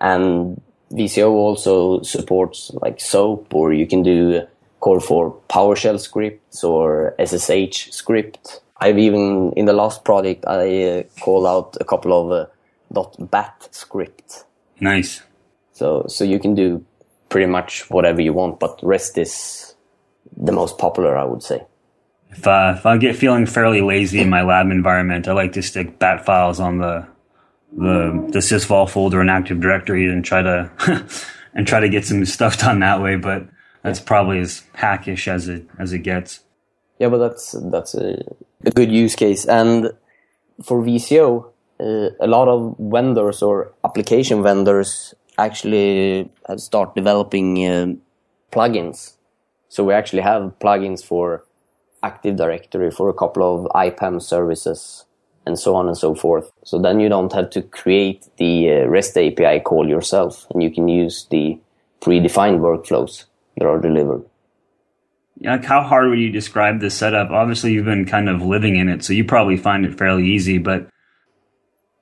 And 0.00 0.60
VCO 0.92 1.30
also 1.30 2.02
supports 2.02 2.70
like 2.74 3.00
SOAP 3.00 3.54
or 3.54 3.72
you 3.72 3.86
can 3.86 4.02
do 4.02 4.46
call 4.80 5.00
for 5.00 5.34
PowerShell 5.48 5.98
scripts 6.00 6.64
or 6.64 7.14
SSH 7.24 7.92
script. 7.92 8.60
I've 8.80 8.98
even, 8.98 9.52
in 9.56 9.64
the 9.66 9.72
last 9.72 10.04
project, 10.04 10.44
I 10.46 10.82
uh, 10.82 11.02
call 11.20 11.46
out 11.46 11.76
a 11.80 11.84
couple 11.84 12.12
of 12.12 12.50
uh, 12.94 13.16
.bat 13.18 13.68
script. 13.70 14.44
Nice. 14.80 15.22
So, 15.72 16.04
so 16.08 16.24
you 16.24 16.38
can 16.38 16.54
do 16.54 16.84
pretty 17.28 17.46
much 17.46 17.90
whatever 17.90 18.20
you 18.20 18.32
want, 18.32 18.60
but 18.60 18.78
REST 18.82 19.18
is 19.18 19.74
the 20.36 20.52
most 20.52 20.78
popular, 20.78 21.16
I 21.16 21.24
would 21.24 21.42
say. 21.42 21.64
If, 22.30 22.46
uh, 22.46 22.74
if 22.76 22.86
I 22.86 22.96
get 22.96 23.16
feeling 23.16 23.46
fairly 23.46 23.80
lazy 23.80 24.20
in 24.20 24.30
my 24.30 24.42
lab 24.42 24.70
environment, 24.70 25.28
I 25.28 25.32
like 25.32 25.52
to 25.52 25.62
stick 25.62 25.98
bat 25.98 26.24
files 26.24 26.60
on 26.60 26.78
the 26.78 27.06
the 27.74 28.28
the 28.30 28.40
sysvol 28.40 28.88
folder 28.88 29.22
in 29.22 29.30
Active 29.30 29.60
Directory 29.60 30.10
and 30.10 30.24
try 30.24 30.42
to 30.42 30.70
and 31.54 31.66
try 31.66 31.80
to 31.80 31.88
get 31.88 32.04
some 32.04 32.24
stuff 32.24 32.58
done 32.58 32.80
that 32.80 33.00
way. 33.02 33.16
But 33.16 33.48
that's 33.82 34.00
probably 34.00 34.38
as 34.40 34.62
hackish 34.74 35.28
as 35.28 35.48
it 35.48 35.66
as 35.78 35.92
it 35.92 36.00
gets. 36.00 36.40
Yeah, 36.98 37.08
but 37.08 37.18
that's 37.18 37.52
that's 37.70 37.94
a, 37.94 38.22
a 38.64 38.70
good 38.70 38.90
use 38.90 39.14
case. 39.14 39.44
And 39.44 39.92
for 40.62 40.82
VCO, 40.82 41.50
uh, 41.80 42.10
a 42.20 42.26
lot 42.26 42.48
of 42.48 42.76
vendors 42.78 43.42
or 43.42 43.72
application 43.84 44.42
vendors 44.42 45.14
actually 45.38 46.30
start 46.56 46.94
developing 46.94 47.64
uh, 47.66 47.94
plugins. 48.50 49.14
So 49.68 49.84
we 49.84 49.94
actually 49.94 50.22
have 50.22 50.58
plugins 50.60 51.04
for 51.04 51.44
Active 52.02 52.36
Directory 52.36 52.90
for 52.90 53.08
a 53.08 53.14
couple 53.14 53.42
of 53.42 53.70
IPAM 53.72 54.20
services 54.20 55.04
and 55.46 55.58
so 55.58 55.74
on 55.74 55.88
and 55.88 55.96
so 55.96 56.14
forth. 56.14 56.50
So 56.64 56.78
then 56.78 57.00
you 57.00 57.08
don't 57.08 57.32
have 57.32 57.50
to 57.50 57.62
create 57.62 58.28
the 58.36 58.70
uh, 58.70 58.86
REST 58.86 59.16
API 59.16 59.60
call 59.60 59.88
yourself 59.88 60.46
and 60.50 60.62
you 60.62 60.70
can 60.70 60.88
use 60.88 61.26
the 61.30 61.58
predefined 62.00 62.60
workflows 62.60 63.24
that 63.56 63.66
are 63.66 63.80
delivered. 63.80 64.24
Like 65.40 65.64
how 65.64 65.82
hard 65.82 66.10
would 66.10 66.18
you 66.18 66.30
describe 66.30 66.80
this 66.80 66.96
setup? 66.96 67.30
Obviously 67.30 67.72
you've 67.72 67.84
been 67.84 68.04
kind 68.04 68.28
of 68.28 68.42
living 68.42 68.76
in 68.76 68.88
it, 68.88 69.02
so 69.02 69.12
you 69.12 69.24
probably 69.24 69.56
find 69.56 69.84
it 69.84 69.98
fairly 69.98 70.26
easy, 70.26 70.58
but 70.58 70.88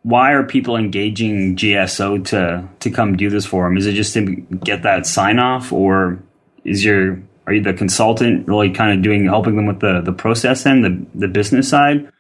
why 0.03 0.33
are 0.33 0.43
people 0.43 0.77
engaging 0.77 1.57
GSO 1.57 2.25
to 2.27 2.69
to 2.81 2.91
come 2.91 3.17
do 3.17 3.29
this 3.29 3.47
for 3.47 3.65
them? 3.65 3.77
Is 3.77 3.87
it 3.87 3.93
just 3.93 4.15
to 4.15 4.25
get 4.65 4.83
that 4.83 5.07
sign 5.07 5.39
off, 5.39 5.73
or 5.73 6.19
is 6.65 6.85
your 6.85 7.21
are 7.47 7.53
you 7.53 7.63
the 7.63 7.75
consultant 7.75 8.47
really 8.47 8.71
kind 8.71 8.97
of 8.97 9.03
doing 9.03 9.27
helping 9.27 9.57
them 9.57 9.67
with 9.67 9.81
the 9.81 10.01
the 10.01 10.13
process 10.13 10.65
and 10.67 10.85
the 10.85 11.07
the 11.15 11.29
business 11.29 11.69
side? 11.69 12.11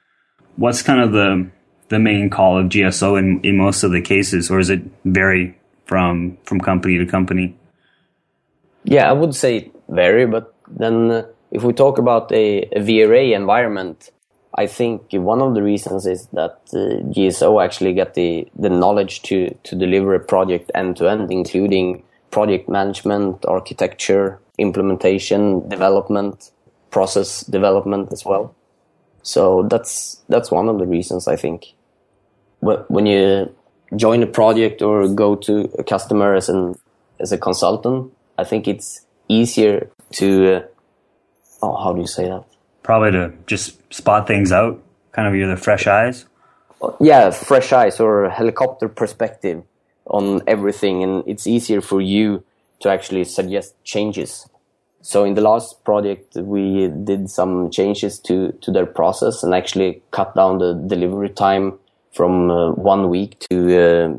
What's 0.56 0.82
kind 0.82 1.00
of 1.00 1.12
the 1.12 1.50
the 1.88 1.98
main 1.98 2.28
call 2.28 2.58
of 2.58 2.66
GSO 2.66 3.18
in 3.18 3.40
in 3.42 3.56
most 3.56 3.82
of 3.82 3.92
the 3.92 4.02
cases, 4.02 4.50
or 4.50 4.58
is 4.58 4.68
it 4.68 4.82
vary 5.04 5.56
from 5.86 6.36
from 6.44 6.60
company 6.60 6.98
to 6.98 7.06
company? 7.06 7.56
Yeah, 8.84 9.08
I 9.08 9.12
would 9.12 9.34
say 9.34 9.70
vary, 9.88 10.26
but 10.26 10.54
then 10.68 11.10
uh, 11.10 11.26
if 11.50 11.62
we 11.62 11.72
talk 11.72 11.98
about 11.98 12.30
a, 12.32 12.62
a 12.62 12.80
VRA 12.80 13.34
environment, 13.34 14.10
I 14.54 14.66
think 14.66 15.12
one 15.12 15.40
of 15.40 15.54
the 15.54 15.62
reasons 15.62 16.06
is 16.06 16.26
that 16.32 16.58
uh, 16.72 17.02
GSO 17.14 17.62
actually 17.64 17.92
get 17.92 18.14
the, 18.14 18.48
the 18.56 18.68
knowledge 18.68 19.22
to, 19.22 19.54
to 19.62 19.76
deliver 19.76 20.14
a 20.14 20.20
project 20.20 20.70
end 20.74 20.96
to 20.96 21.08
end, 21.08 21.30
including 21.30 22.02
project 22.30 22.68
management, 22.68 23.44
architecture, 23.46 24.40
implementation, 24.58 25.68
development, 25.68 26.50
process 26.90 27.42
development 27.44 28.12
as 28.12 28.24
well. 28.24 28.54
So 29.22 29.62
that's, 29.70 30.20
that's 30.28 30.50
one 30.50 30.68
of 30.68 30.78
the 30.78 30.86
reasons 30.86 31.28
I 31.28 31.36
think. 31.36 31.66
When 32.60 33.06
you 33.06 33.54
join 33.96 34.22
a 34.22 34.26
project 34.26 34.82
or 34.82 35.08
go 35.08 35.36
to 35.36 35.72
a 35.78 35.84
customer 35.84 36.34
as 36.34 36.48
an, 36.48 36.74
as 37.20 37.32
a 37.32 37.38
consultant, 37.38 38.12
I 38.36 38.44
think 38.44 38.66
it's 38.66 39.06
easier 39.28 39.90
to, 40.12 40.54
uh, 40.54 40.62
oh, 41.62 41.76
how 41.76 41.92
do 41.92 42.00
you 42.00 42.06
say 42.06 42.24
that? 42.24 42.44
Probably 42.90 43.12
to 43.12 43.32
just 43.46 43.78
spot 43.94 44.26
things 44.26 44.50
out, 44.50 44.82
kind 45.12 45.28
of 45.28 45.36
you're 45.36 45.48
the 45.48 45.56
fresh 45.56 45.86
eyes. 45.86 46.26
Yeah, 46.98 47.30
fresh 47.30 47.72
eyes 47.72 48.00
or 48.00 48.28
helicopter 48.30 48.88
perspective 48.88 49.62
on 50.06 50.42
everything, 50.48 51.04
and 51.04 51.22
it's 51.24 51.46
easier 51.46 51.80
for 51.82 52.00
you 52.00 52.42
to 52.80 52.88
actually 52.88 53.22
suggest 53.22 53.76
changes. 53.84 54.48
So 55.02 55.22
in 55.22 55.34
the 55.34 55.40
last 55.40 55.84
project, 55.84 56.34
we 56.34 56.88
did 56.88 57.30
some 57.30 57.70
changes 57.70 58.18
to, 58.26 58.50
to 58.60 58.72
their 58.72 58.86
process 58.86 59.44
and 59.44 59.54
actually 59.54 60.02
cut 60.10 60.34
down 60.34 60.58
the 60.58 60.74
delivery 60.74 61.30
time 61.30 61.78
from 62.12 62.50
uh, 62.50 62.72
one 62.72 63.08
week 63.08 63.38
to 63.50 63.56
uh, 63.84 64.18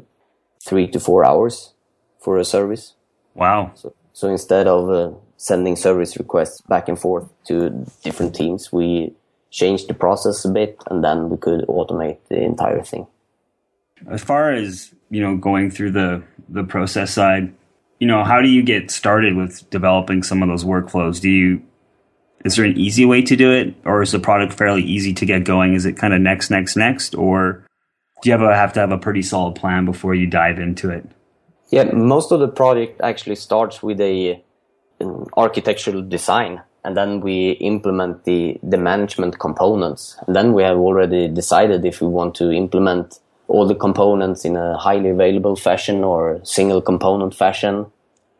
three 0.65 0.87
to 0.87 0.99
four 1.01 1.25
hours 1.25 1.73
for 2.21 2.37
a 2.37 2.45
service. 2.45 2.93
Wow. 3.35 3.73
So, 3.75 3.93
so 4.13 4.29
instead 4.29 4.67
of 4.67 4.89
uh, 4.89 5.11
sending 5.41 5.75
service 5.75 6.17
requests 6.17 6.61
back 6.61 6.87
and 6.87 6.99
forth 6.99 7.27
to 7.45 7.71
different 8.03 8.35
teams. 8.35 8.71
We 8.71 9.11
changed 9.49 9.87
the 9.87 9.95
process 9.95 10.45
a 10.45 10.49
bit 10.49 10.77
and 10.91 11.03
then 11.03 11.29
we 11.29 11.37
could 11.37 11.61
automate 11.61 12.19
the 12.29 12.39
entire 12.43 12.83
thing. 12.83 13.07
As 14.07 14.23
far 14.23 14.51
as, 14.51 14.93
you 15.09 15.19
know, 15.19 15.35
going 15.37 15.71
through 15.71 15.91
the, 15.91 16.21
the 16.47 16.63
process 16.63 17.11
side, 17.11 17.51
you 17.99 18.05
know, 18.05 18.23
how 18.23 18.39
do 18.39 18.49
you 18.49 18.61
get 18.61 18.91
started 18.91 19.35
with 19.35 19.67
developing 19.71 20.21
some 20.21 20.43
of 20.43 20.49
those 20.49 20.63
workflows? 20.63 21.19
Do 21.19 21.29
you, 21.31 21.63
is 22.45 22.55
there 22.55 22.65
an 22.65 22.77
easy 22.77 23.05
way 23.05 23.23
to 23.23 23.35
do 23.35 23.51
it 23.51 23.73
or 23.83 24.03
is 24.03 24.11
the 24.11 24.19
product 24.19 24.53
fairly 24.53 24.83
easy 24.83 25.11
to 25.15 25.25
get 25.25 25.43
going? 25.43 25.73
Is 25.73 25.87
it 25.87 25.97
kind 25.97 26.13
of 26.13 26.21
next, 26.21 26.51
next, 26.51 26.75
next, 26.75 27.15
or 27.15 27.65
do 28.21 28.29
you 28.29 28.33
have, 28.33 28.43
a, 28.43 28.55
have 28.55 28.73
to 28.73 28.79
have 28.79 28.91
a 28.91 28.97
pretty 28.99 29.23
solid 29.23 29.55
plan 29.55 29.85
before 29.85 30.13
you 30.13 30.27
dive 30.27 30.59
into 30.59 30.91
it? 30.91 31.03
Yeah, 31.71 31.85
most 31.85 32.31
of 32.31 32.39
the 32.39 32.47
project 32.47 33.01
actually 33.01 33.37
starts 33.37 33.81
with 33.81 33.99
a 33.99 34.43
architectural 35.37 36.01
design 36.01 36.61
and 36.83 36.97
then 36.97 37.21
we 37.21 37.51
implement 37.51 38.23
the, 38.23 38.59
the 38.63 38.77
management 38.77 39.39
components. 39.39 40.17
And 40.25 40.35
then 40.35 40.53
we 40.53 40.63
have 40.63 40.77
already 40.77 41.27
decided 41.27 41.85
if 41.85 42.01
we 42.01 42.07
want 42.07 42.35
to 42.35 42.51
implement 42.51 43.19
all 43.47 43.67
the 43.67 43.75
components 43.75 44.45
in 44.45 44.55
a 44.55 44.77
highly 44.77 45.09
available 45.09 45.55
fashion 45.55 46.03
or 46.03 46.39
single 46.43 46.81
component 46.81 47.35
fashion. 47.35 47.85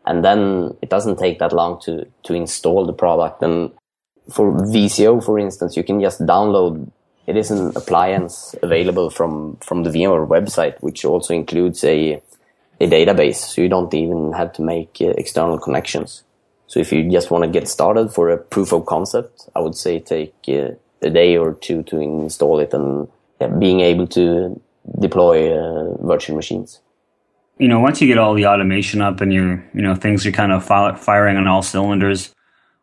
And 0.06 0.26
then 0.26 0.76
it 0.82 0.90
doesn't 0.90 1.20
take 1.20 1.38
that 1.40 1.54
long 1.54 1.80
to, 1.82 2.08
to 2.24 2.34
install 2.34 2.88
the 2.88 2.94
product. 2.94 3.44
And 3.44 3.72
for 4.32 4.52
VCO, 4.52 5.24
for 5.24 5.38
instance, 5.38 5.78
you 5.78 5.84
can 5.84 6.02
just 6.02 6.22
download 6.22 6.92
it 7.28 7.38
is 7.38 7.52
an 7.52 7.72
appliance 7.76 8.56
available 8.64 9.10
from, 9.10 9.58
from 9.58 9.84
the 9.84 9.90
VMware 9.90 10.28
website, 10.28 10.82
which 10.82 11.06
also 11.06 11.34
includes 11.34 11.84
a, 11.84 12.22
a 12.80 12.88
database. 12.88 13.36
So 13.36 13.62
you 13.62 13.70
don't 13.70 13.94
even 13.94 14.34
have 14.34 14.52
to 14.54 14.64
make 14.64 14.98
uh, 15.00 15.10
external 15.18 15.60
connections. 15.60 16.24
So 16.72 16.80
if 16.80 16.94
you 16.94 17.12
just 17.12 17.32
want 17.32 17.44
to 17.44 17.50
get 17.50 17.68
started 17.68 18.14
for 18.14 18.30
a 18.30 18.38
proof 18.38 18.72
of 18.72 18.86
concept, 18.86 19.50
I 19.54 19.60
would 19.60 19.76
say 19.76 20.00
take 20.00 20.34
uh, 20.48 20.70
a 21.02 21.10
day 21.10 21.36
or 21.36 21.56
two 21.56 21.84
to 21.84 22.00
install 22.00 22.62
it 22.62 22.74
and 22.74 23.10
yeah, 23.42 23.48
being 23.48 23.82
able 23.82 24.08
to 24.08 24.58
deploy 24.98 25.52
uh, 25.52 25.98
virtual 26.02 26.38
machines. 26.38 26.80
You 27.58 27.68
know, 27.68 27.82
once 27.82 28.00
you 28.00 28.08
get 28.08 28.18
all 28.18 28.34
the 28.34 28.46
automation 28.46 29.02
up 29.02 29.20
and 29.20 29.34
you're, 29.34 29.62
you 29.74 29.82
know, 29.82 29.96
things 29.96 30.26
are 30.26 30.32
kind 30.32 30.54
of 30.54 30.64
firing 30.66 31.36
on 31.36 31.46
all 31.46 31.62
cylinders, 31.62 32.34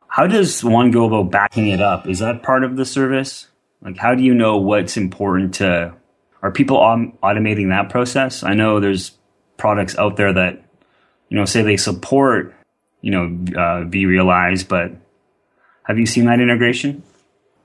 how 0.06 0.26
does 0.26 0.62
one 0.62 0.90
go 0.90 1.06
about 1.06 1.30
backing 1.30 1.68
it 1.68 1.80
up? 1.80 2.06
Is 2.06 2.18
that 2.18 2.42
part 2.42 2.64
of 2.64 2.76
the 2.76 2.84
service? 2.84 3.48
Like, 3.80 3.96
how 3.96 4.14
do 4.14 4.22
you 4.22 4.34
know 4.34 4.58
what's 4.58 4.98
important 4.98 5.54
to, 5.54 5.94
are 6.42 6.52
people 6.52 6.76
automating 6.76 7.70
that 7.70 7.88
process? 7.88 8.42
I 8.42 8.52
know 8.52 8.80
there's 8.80 9.12
products 9.56 9.96
out 9.96 10.16
there 10.16 10.34
that 10.34 10.62
you 11.28 11.36
know, 11.36 11.44
say 11.44 11.62
they 11.62 11.76
support, 11.76 12.54
you 13.00 13.10
know, 13.10 13.24
uh, 13.54 13.84
vRealize, 13.84 14.66
but 14.66 14.92
have 15.84 15.98
you 15.98 16.06
seen 16.06 16.26
that 16.26 16.40
integration? 16.40 17.02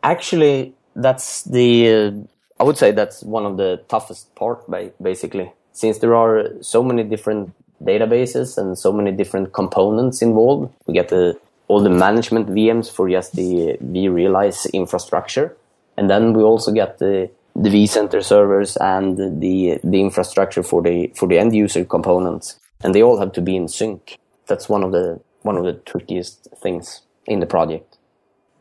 Actually, 0.01 0.73
that's 0.95 1.43
the, 1.43 1.91
uh, 1.91 2.11
I 2.59 2.63
would 2.63 2.77
say 2.77 2.91
that's 2.91 3.23
one 3.23 3.45
of 3.45 3.57
the 3.57 3.83
toughest 3.89 4.33
part, 4.35 4.63
basically, 5.01 5.51
since 5.71 5.99
there 5.99 6.15
are 6.15 6.49
so 6.61 6.83
many 6.83 7.03
different 7.03 7.53
databases 7.83 8.57
and 8.57 8.77
so 8.77 8.91
many 8.93 9.11
different 9.11 9.53
components 9.53 10.21
involved. 10.21 10.71
We 10.85 10.93
get 10.93 11.09
the, 11.09 11.39
all 11.67 11.81
the 11.81 11.89
management 11.89 12.47
VMs 12.47 12.91
for 12.91 13.09
just 13.09 13.35
the 13.35 13.77
vRealize 13.83 14.71
infrastructure. 14.71 15.57
And 15.97 16.09
then 16.09 16.33
we 16.33 16.43
also 16.43 16.71
get 16.71 16.99
the, 16.99 17.29
the 17.55 17.69
vCenter 17.69 18.23
servers 18.23 18.77
and 18.77 19.17
the, 19.41 19.79
the 19.83 19.99
infrastructure 19.99 20.63
for 20.63 20.81
the, 20.81 21.11
for 21.15 21.27
the 21.27 21.37
end 21.37 21.53
user 21.55 21.85
components. 21.85 22.59
And 22.83 22.93
they 22.93 23.03
all 23.03 23.19
have 23.19 23.33
to 23.33 23.41
be 23.41 23.55
in 23.55 23.67
sync. 23.67 24.17
That's 24.47 24.69
one 24.69 24.83
of 24.83 24.91
the, 24.91 25.19
one 25.41 25.57
of 25.57 25.63
the 25.63 25.73
trickiest 25.73 26.47
things 26.61 27.01
in 27.25 27.39
the 27.39 27.45
project. 27.45 27.97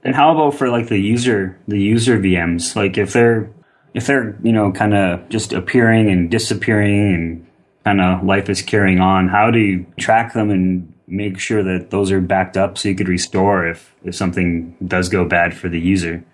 And 0.04 0.14
how 0.14 0.32
about 0.32 0.54
for 0.54 0.68
like 0.68 0.88
the 0.88 0.98
user, 0.98 1.58
the 1.68 1.78
user 1.78 2.18
VMs? 2.18 2.74
Like 2.74 2.98
if 2.98 3.12
they're, 3.12 3.50
if 3.94 4.06
they're, 4.06 4.36
you 4.42 4.52
know, 4.52 4.72
kind 4.72 4.94
of 4.94 5.28
just 5.28 5.52
appearing 5.52 6.10
and 6.10 6.30
disappearing 6.30 7.14
and 7.14 7.46
kind 7.84 8.00
of 8.00 8.24
life 8.24 8.48
is 8.48 8.62
carrying 8.62 9.00
on, 9.00 9.28
how 9.28 9.50
do 9.50 9.58
you 9.58 9.86
track 9.98 10.32
them 10.32 10.50
and 10.50 10.92
make 11.06 11.38
sure 11.38 11.62
that 11.62 11.90
those 11.90 12.10
are 12.10 12.20
backed 12.20 12.56
up 12.56 12.78
so 12.78 12.88
you 12.88 12.94
could 12.94 13.08
restore 13.08 13.66
if, 13.66 13.94
if 14.02 14.14
something 14.14 14.76
does 14.84 15.08
go 15.08 15.24
bad 15.24 15.54
for 15.54 15.68
the 15.68 15.78
user? 15.78 16.24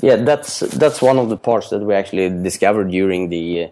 Yeah, 0.00 0.16
that's 0.16 0.60
that's 0.60 1.02
one 1.02 1.18
of 1.18 1.28
the 1.28 1.36
parts 1.36 1.70
that 1.70 1.80
we 1.80 1.92
actually 1.92 2.30
discovered 2.42 2.90
during 2.90 3.30
the 3.30 3.64
uh, 3.64 3.68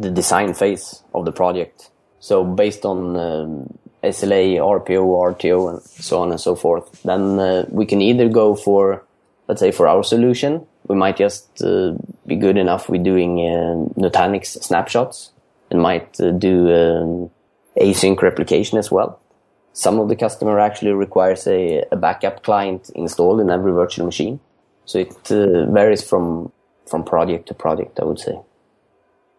the 0.00 0.10
design 0.10 0.54
phase 0.54 1.02
of 1.14 1.26
the 1.26 1.32
project. 1.32 1.90
So 2.18 2.44
based 2.44 2.86
on 2.86 3.16
um, 3.16 3.78
SLA, 4.02 4.56
RPO, 4.56 5.34
RTO, 5.34 5.70
and 5.70 5.82
so 5.82 6.20
on 6.22 6.30
and 6.30 6.40
so 6.40 6.54
forth, 6.54 7.02
then 7.02 7.38
uh, 7.38 7.66
we 7.68 7.86
can 7.86 8.00
either 8.00 8.28
go 8.28 8.54
for, 8.54 9.04
let's 9.48 9.60
say, 9.60 9.70
for 9.70 9.86
our 9.86 10.02
solution, 10.02 10.66
we 10.88 10.96
might 10.96 11.16
just 11.16 11.62
uh, 11.62 11.94
be 12.26 12.36
good 12.36 12.56
enough 12.56 12.88
with 12.88 13.04
doing 13.04 13.38
uh, 13.38 14.00
Nutanix 14.00 14.60
snapshots 14.62 15.30
and 15.70 15.80
might 15.80 16.20
uh, 16.20 16.32
do 16.32 16.68
um, 16.74 17.30
async 17.80 18.20
replication 18.20 18.78
as 18.78 18.90
well. 18.90 19.20
Some 19.72 20.00
of 20.00 20.08
the 20.08 20.16
customer 20.16 20.58
actually 20.58 20.92
requires 20.92 21.46
a, 21.46 21.84
a 21.92 21.96
backup 21.96 22.42
client 22.42 22.90
installed 22.94 23.40
in 23.40 23.50
every 23.50 23.72
virtual 23.72 24.04
machine. 24.04 24.40
So 24.84 24.98
it 24.98 25.30
uh, 25.30 25.70
varies 25.70 26.02
from 26.02 26.50
from 26.88 27.04
project 27.04 27.46
to 27.46 27.54
project, 27.54 28.00
I 28.00 28.04
would 28.04 28.18
say. 28.18 28.36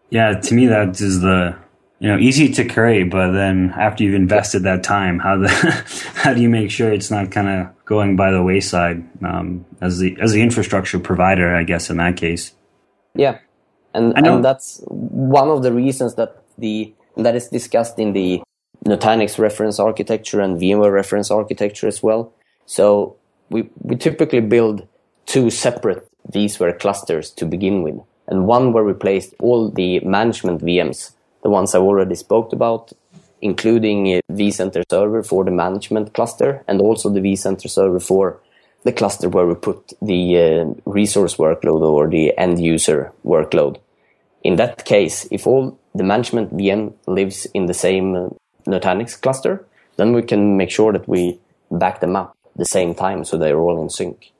Yeah, 0.08 0.40
to 0.40 0.54
me 0.54 0.66
that 0.66 0.98
is 1.02 1.20
the 1.20 1.54
you 2.02 2.08
know 2.08 2.18
easy 2.18 2.48
to 2.54 2.64
create, 2.64 3.10
but 3.10 3.30
then 3.30 3.72
after 3.78 4.02
you've 4.02 4.16
invested 4.16 4.64
that 4.64 4.82
time, 4.82 5.20
how 5.20 5.38
the 5.38 5.48
how 6.16 6.34
do 6.34 6.42
you 6.42 6.48
make 6.48 6.68
sure 6.68 6.92
it's 6.92 7.12
not 7.12 7.30
kind 7.30 7.48
of 7.48 7.84
going 7.84 8.16
by 8.16 8.32
the 8.32 8.42
wayside 8.42 9.08
um, 9.24 9.64
as 9.80 10.00
the 10.00 10.16
as 10.20 10.32
the 10.32 10.42
infrastructure 10.42 10.98
provider? 10.98 11.54
I 11.54 11.62
guess 11.62 11.90
in 11.90 11.98
that 11.98 12.16
case. 12.16 12.54
Yeah, 13.14 13.38
and 13.94 14.18
and 14.18 14.44
that's 14.44 14.82
one 14.88 15.48
of 15.48 15.62
the 15.62 15.72
reasons 15.72 16.16
that 16.16 16.42
the 16.58 16.92
that 17.16 17.36
is 17.36 17.46
discussed 17.46 18.00
in 18.00 18.14
the 18.14 18.42
Nutanix 18.84 19.38
reference 19.38 19.78
architecture 19.78 20.40
and 20.40 20.60
VMware 20.60 20.92
reference 20.92 21.30
architecture 21.30 21.86
as 21.86 22.02
well. 22.02 22.32
So 22.66 23.14
we 23.48 23.70
we 23.78 23.94
typically 23.94 24.40
build 24.40 24.88
two 25.26 25.50
separate 25.50 26.08
vSphere 26.32 26.80
clusters 26.80 27.30
to 27.30 27.46
begin 27.46 27.82
with, 27.82 28.00
and 28.26 28.48
one 28.48 28.72
where 28.72 28.82
we 28.82 28.92
placed 28.92 29.34
all 29.38 29.70
the 29.70 30.00
management 30.00 30.62
VMs, 30.62 31.12
the 31.42 31.50
ones 31.50 31.74
I 31.74 31.78
already 31.78 32.14
spoke 32.14 32.52
about, 32.52 32.92
including 33.40 34.20
vCenter 34.30 34.84
server 34.90 35.22
for 35.22 35.44
the 35.44 35.50
management 35.50 36.14
cluster, 36.14 36.62
and 36.68 36.80
also 36.80 37.10
the 37.10 37.20
vCenter 37.20 37.68
server 37.68 38.00
for 38.00 38.40
the 38.84 38.92
cluster 38.92 39.28
where 39.28 39.46
we 39.46 39.54
put 39.54 39.92
the 40.02 40.38
uh, 40.38 40.90
resource 40.90 41.36
workload 41.36 41.82
or 41.82 42.08
the 42.08 42.36
end 42.36 42.60
user 42.60 43.12
workload. 43.24 43.78
In 44.42 44.56
that 44.56 44.84
case, 44.84 45.26
if 45.30 45.46
all 45.46 45.78
the 45.94 46.02
management 46.02 46.56
VM 46.56 46.94
lives 47.06 47.46
in 47.54 47.66
the 47.66 47.74
same 47.74 48.16
uh, 48.16 48.28
Nutanix 48.66 49.20
cluster, 49.20 49.64
then 49.96 50.12
we 50.12 50.22
can 50.22 50.56
make 50.56 50.70
sure 50.70 50.92
that 50.92 51.08
we 51.08 51.38
back 51.70 52.00
them 52.00 52.16
up 52.16 52.36
the 52.56 52.64
same 52.64 52.94
time 52.94 53.24
so 53.24 53.38
they're 53.38 53.58
all 53.58 53.80
in 53.82 53.88
sync 53.88 54.31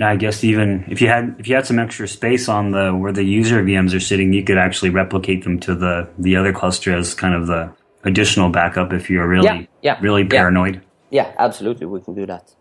I 0.00 0.16
guess 0.16 0.44
even 0.44 0.84
if 0.88 1.00
you 1.00 1.08
had 1.08 1.36
if 1.38 1.48
you 1.48 1.54
had 1.54 1.66
some 1.66 1.78
extra 1.78 2.06
space 2.06 2.48
on 2.48 2.70
the 2.70 2.94
where 2.94 3.12
the 3.12 3.24
user 3.24 3.62
VMs 3.62 3.94
are 3.94 4.00
sitting, 4.00 4.32
you 4.32 4.44
could 4.44 4.58
actually 4.58 4.90
replicate 4.90 5.44
them 5.44 5.58
to 5.60 5.74
the 5.74 6.08
the 6.18 6.36
other 6.36 6.52
cluster 6.52 6.94
as 6.94 7.14
kind 7.14 7.34
of 7.34 7.46
the 7.46 7.72
additional 8.04 8.50
backup 8.50 8.92
if 8.92 9.10
you're 9.10 9.26
really 9.26 9.44
yeah, 9.44 9.66
yeah, 9.82 9.98
really 10.00 10.24
paranoid. 10.24 10.82
Yeah. 11.10 11.24
yeah, 11.24 11.34
absolutely, 11.38 11.86
we 11.86 12.00
can 12.00 12.14
do 12.14 12.26
that. 12.26 12.54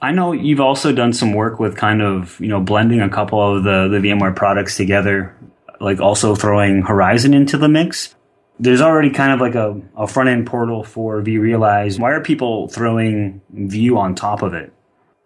I 0.00 0.10
know 0.10 0.32
you've 0.32 0.60
also 0.60 0.92
done 0.92 1.12
some 1.12 1.32
work 1.32 1.60
with 1.60 1.76
kind 1.76 2.02
of 2.02 2.38
you 2.40 2.48
know 2.48 2.60
blending 2.60 3.00
a 3.00 3.08
couple 3.08 3.40
of 3.40 3.64
the 3.64 3.88
the 3.88 3.98
VMware 3.98 4.34
products 4.34 4.76
together, 4.76 5.36
like 5.80 6.00
also 6.00 6.34
throwing 6.34 6.82
Horizon 6.82 7.34
into 7.34 7.56
the 7.56 7.68
mix. 7.68 8.14
There's 8.60 8.80
already 8.80 9.10
kind 9.10 9.32
of 9.32 9.40
like 9.40 9.54
a, 9.54 9.80
a 9.96 10.06
front 10.06 10.28
end 10.28 10.46
portal 10.46 10.84
for 10.84 11.22
vRealize. 11.22 11.98
Why 11.98 12.12
are 12.12 12.20
people 12.20 12.68
throwing 12.68 13.40
View 13.50 13.98
on 13.98 14.14
top 14.14 14.42
of 14.42 14.54
it? 14.54 14.72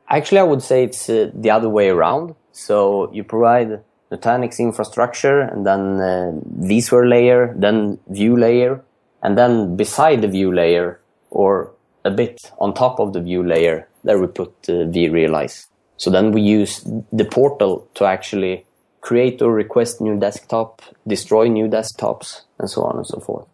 Actually, 0.08 0.38
I 0.38 0.44
would 0.44 0.62
say 0.62 0.84
it's 0.84 1.08
uh, 1.08 1.30
the 1.34 1.50
other 1.50 1.68
way 1.68 1.88
around. 1.88 2.34
So 2.52 3.12
you 3.12 3.24
provide 3.24 3.82
Nutanix 4.10 4.58
infrastructure 4.58 5.40
and 5.40 5.66
then 5.66 6.00
uh, 6.00 6.32
vSphere 6.60 7.08
layer, 7.08 7.54
then 7.56 7.98
view 8.08 8.36
layer, 8.36 8.82
and 9.22 9.36
then 9.36 9.76
beside 9.76 10.22
the 10.22 10.28
view 10.28 10.54
layer 10.54 11.00
or 11.30 11.72
a 12.04 12.10
bit 12.10 12.52
on 12.58 12.72
top 12.72 13.00
of 13.00 13.12
the 13.12 13.20
view 13.20 13.42
layer, 13.42 13.88
there 14.04 14.18
we 14.18 14.28
put 14.28 14.52
uh, 14.68 14.86
vRealize. 14.94 15.66
So 15.96 16.10
then 16.10 16.30
we 16.30 16.42
use 16.42 16.86
the 17.12 17.24
portal 17.24 17.88
to 17.94 18.04
actually 18.04 18.64
create 19.00 19.42
or 19.42 19.52
request 19.52 20.00
new 20.00 20.18
desktop, 20.18 20.82
destroy 21.06 21.48
new 21.48 21.68
desktops, 21.68 22.42
and 22.58 22.70
so 22.70 22.82
on 22.82 22.96
and 22.96 23.06
so 23.06 23.18
forth. 23.20 23.46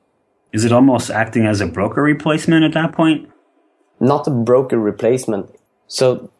Is 0.52 0.64
it 0.64 0.72
almost 0.72 1.10
acting 1.10 1.46
as 1.46 1.60
a 1.60 1.66
broker 1.66 2.02
replacement 2.02 2.64
at 2.64 2.72
that 2.74 2.92
point? 2.92 3.30
Not 4.00 4.26
a 4.26 4.30
broker 4.30 4.78
replacement. 4.78 5.50
So 5.86 6.30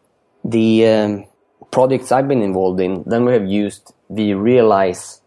the 0.45 0.87
um, 0.87 1.27
projects 1.71 2.13
I've 2.13 2.29
been 2.29 2.43
involved 2.43 2.81
in, 2.81 3.03
then 3.07 3.25
we 3.25 3.33
have 3.33 3.47
used 3.47 3.93
vRealize 4.11 5.21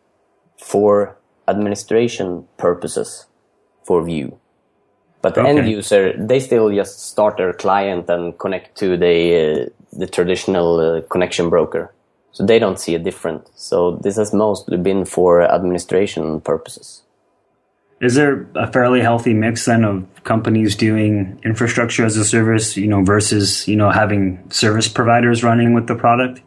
for 0.57 1.17
administration 1.47 2.47
purposes 2.57 3.25
for 3.83 4.03
View. 4.03 4.39
But 5.21 5.35
the 5.35 5.41
okay. 5.41 5.49
end 5.49 5.69
user, 5.69 6.13
they 6.17 6.39
still 6.39 6.71
just 6.71 6.99
start 7.07 7.37
their 7.37 7.53
client 7.53 8.09
and 8.09 8.37
connect 8.37 8.77
to 8.77 8.95
the 8.95 9.65
uh, 9.65 9.69
the 9.91 10.07
traditional 10.07 10.79
uh, 10.79 11.01
connection 11.09 11.49
broker. 11.49 11.93
So 12.31 12.45
they 12.45 12.59
don't 12.59 12.79
see 12.79 12.95
a 12.95 12.99
difference. 12.99 13.49
So 13.55 13.97
this 14.03 14.17
has 14.17 14.33
mostly 14.33 14.77
been 14.77 15.05
for 15.05 15.41
administration 15.41 16.41
purposes. 16.41 17.01
Is 18.05 18.13
there 18.13 18.45
a 18.53 18.71
fairly 18.71 19.01
healthy 19.01 19.33
mix 19.33 19.65
then 19.65 19.83
of 19.83 20.05
companies 20.23 20.75
doing 20.75 21.39
infrastructure 21.43 22.05
as 22.05 22.15
a 22.17 22.23
service, 22.23 22.77
you 22.77 22.85
know, 22.85 23.03
versus, 23.03 23.67
you 23.67 23.75
know, 23.75 23.89
having 23.89 24.47
service 24.51 24.87
providers 24.87 25.43
running 25.43 25.73
with 25.73 25.87
the 25.87 25.95
product? 25.95 26.43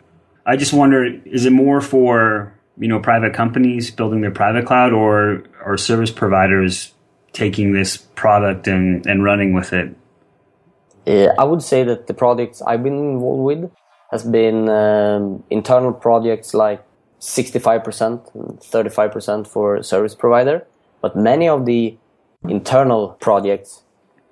I 0.47 0.55
just 0.57 0.73
wonder, 0.73 1.05
is 1.25 1.47
it 1.47 1.53
more 1.53 1.81
for, 1.81 2.55
you 2.79 2.87
know, 2.87 3.01
private 3.01 3.35
companies 3.35 3.90
building 3.90 4.21
their 4.21 4.31
private 4.31 4.66
cloud 4.66 4.92
or 4.92 5.42
are 5.64 5.77
service 5.77 6.12
providers 6.12 6.94
taking 7.33 7.73
this 7.73 7.97
product 7.97 8.68
and, 8.68 9.05
and 9.07 9.25
running 9.25 9.53
with 9.53 9.73
it? 9.73 9.97
Uh, 11.09 11.33
I 11.40 11.42
would 11.42 11.64
say 11.64 11.83
that 11.83 12.07
the 12.07 12.14
projects 12.14 12.62
I've 12.62 12.85
been 12.85 12.99
involved 13.16 13.42
with 13.42 13.73
has 14.12 14.23
been 14.23 14.68
um, 14.68 15.42
internal 15.51 15.92
projects 15.92 16.55
like 16.55 16.85
65%, 17.18 18.62
35% 18.62 19.47
for 19.49 19.83
service 19.83 20.14
provider 20.14 20.64
but 21.01 21.17
many 21.17 21.49
of 21.49 21.67
the 21.67 21.97
internal 22.45 23.11
projects, 23.21 23.83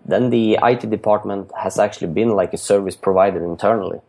then 0.05 0.31
the 0.31 0.59
IT 0.63 0.89
department 0.91 1.51
has 1.59 1.79
actually 1.79 2.09
been 2.09 2.31
like 2.31 2.53
a 2.53 2.59
service 2.59 2.97
provider 2.97 3.45
internally. 3.45 4.01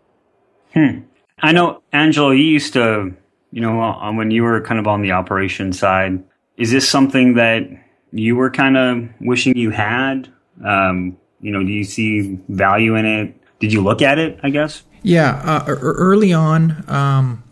Hmm. 0.74 1.00
I 1.39 1.52
know, 1.52 1.82
Angelo, 1.93 2.32
you 2.32 2.43
used 2.43 2.74
to, 2.74 3.13
you 3.52 3.62
know, 3.62 3.82
uh, 3.82 4.12
when 4.13 4.32
you 4.32 4.43
were 4.43 4.62
kind 4.62 4.80
of 4.80 4.88
on 4.88 5.02
the 5.02 5.12
operation 5.12 5.74
side, 5.74 6.24
is 6.58 6.72
this 6.72 6.88
something 6.89 7.36
that 7.36 7.63
you 8.12 8.36
were 8.36 8.50
kind 8.50 8.78
of 8.78 9.10
wishing 9.22 9.56
you 9.56 9.70
had? 9.70 10.28
Um, 10.65 11.17
you 11.41 11.52
know, 11.52 11.63
do 11.63 11.72
you 11.72 11.84
see 11.84 12.39
value 12.50 12.96
in 12.96 13.06
it? 13.06 13.36
Did 13.60 13.74
you 13.74 13.82
look 13.82 14.02
at 14.02 14.17
it, 14.17 14.39
I 14.43 14.50
guess? 14.50 14.84
Yeah. 15.04 15.41
Uh, 15.43 15.65
early 15.67 16.34
on, 16.34 16.84
um, 16.89 17.43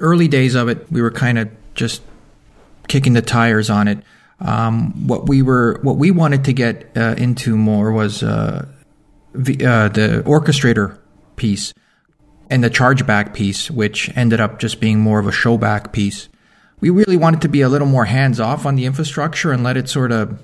early 0.00 0.28
days 0.28 0.54
of 0.54 0.68
it, 0.68 0.90
we 0.90 1.02
were 1.02 1.10
kind 1.10 1.38
of 1.38 1.50
just 1.74 2.02
kicking 2.88 3.12
the 3.12 3.22
tires 3.22 3.70
on 3.70 3.88
it. 3.88 3.98
Um, 4.42 5.06
what 5.06 5.28
we 5.28 5.40
were, 5.40 5.78
what 5.82 5.96
we 5.96 6.10
wanted 6.10 6.44
to 6.44 6.52
get 6.52 6.90
uh, 6.96 7.14
into 7.16 7.56
more 7.56 7.92
was 7.92 8.22
uh, 8.22 8.66
the, 9.34 9.64
uh, 9.64 9.88
the 9.88 10.22
orchestrator 10.26 10.98
piece 11.36 11.72
and 12.50 12.62
the 12.62 12.70
chargeback 12.70 13.34
piece, 13.34 13.70
which 13.70 14.14
ended 14.16 14.40
up 14.40 14.58
just 14.58 14.80
being 14.80 15.00
more 15.00 15.18
of 15.18 15.26
a 15.26 15.30
showback 15.30 15.92
piece. 15.92 16.28
We 16.80 16.90
really 16.90 17.16
wanted 17.16 17.40
to 17.42 17.48
be 17.48 17.60
a 17.60 17.68
little 17.68 17.86
more 17.86 18.04
hands 18.04 18.40
off 18.40 18.66
on 18.66 18.74
the 18.74 18.84
infrastructure 18.84 19.52
and 19.52 19.62
let 19.62 19.76
it 19.76 19.88
sort 19.88 20.10
of 20.10 20.38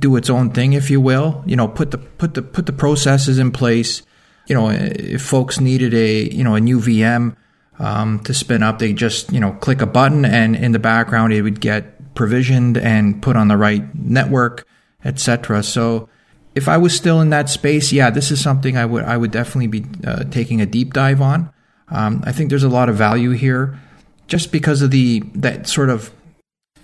do 0.00 0.16
its 0.16 0.30
own 0.30 0.50
thing, 0.50 0.72
if 0.72 0.90
you 0.90 1.00
will. 1.00 1.44
You 1.46 1.56
know, 1.56 1.68
put 1.68 1.90
the 1.90 1.98
put 1.98 2.34
the 2.34 2.42
put 2.42 2.66
the 2.66 2.72
processes 2.72 3.38
in 3.38 3.52
place. 3.52 4.02
You 4.48 4.54
know, 4.54 4.70
if 4.70 5.22
folks 5.22 5.60
needed 5.60 5.94
a 5.94 6.34
you 6.34 6.42
know 6.42 6.54
a 6.54 6.60
new 6.60 6.80
VM 6.80 7.36
um, 7.78 8.20
to 8.20 8.34
spin 8.34 8.62
up, 8.62 8.78
they 8.78 8.92
just 8.92 9.32
you 9.32 9.40
know 9.40 9.52
click 9.52 9.82
a 9.82 9.86
button, 9.86 10.24
and 10.24 10.56
in 10.56 10.72
the 10.72 10.78
background 10.78 11.32
it 11.32 11.42
would 11.42 11.60
get 11.60 11.99
provisioned 12.14 12.76
and 12.76 13.22
put 13.22 13.36
on 13.36 13.48
the 13.48 13.56
right 13.56 13.94
network, 13.94 14.66
etc. 15.04 15.62
So 15.62 16.08
if 16.54 16.68
I 16.68 16.76
was 16.76 16.94
still 16.94 17.20
in 17.20 17.30
that 17.30 17.48
space, 17.48 17.92
yeah, 17.92 18.10
this 18.10 18.30
is 18.30 18.40
something 18.40 18.76
I 18.76 18.84
would 18.84 19.04
I 19.04 19.16
would 19.16 19.30
definitely 19.30 19.68
be 19.68 19.84
uh, 20.06 20.24
taking 20.24 20.60
a 20.60 20.66
deep 20.66 20.92
dive 20.92 21.20
on. 21.20 21.50
Um, 21.88 22.22
I 22.24 22.32
think 22.32 22.50
there's 22.50 22.64
a 22.64 22.68
lot 22.68 22.88
of 22.88 22.96
value 22.96 23.30
here, 23.30 23.78
just 24.26 24.52
because 24.52 24.82
of 24.82 24.90
the 24.90 25.20
that 25.34 25.66
sort 25.66 25.90
of 25.90 26.12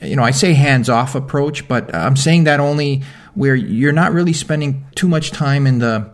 you 0.01 0.17
know 0.17 0.23
I 0.23 0.31
say 0.31 0.55
hands 0.55 0.89
off 0.89 1.15
approach, 1.15 1.67
but 1.69 1.95
I'm 1.95 2.17
saying 2.17 2.45
that 2.45 2.61
only 2.61 3.03
where 3.35 3.55
you're 3.55 3.93
not 3.93 4.13
really 4.13 4.33
spending 4.33 4.87
too 4.95 5.09
much 5.09 5.31
time 5.31 5.67
in 5.67 5.79
the 5.79 6.11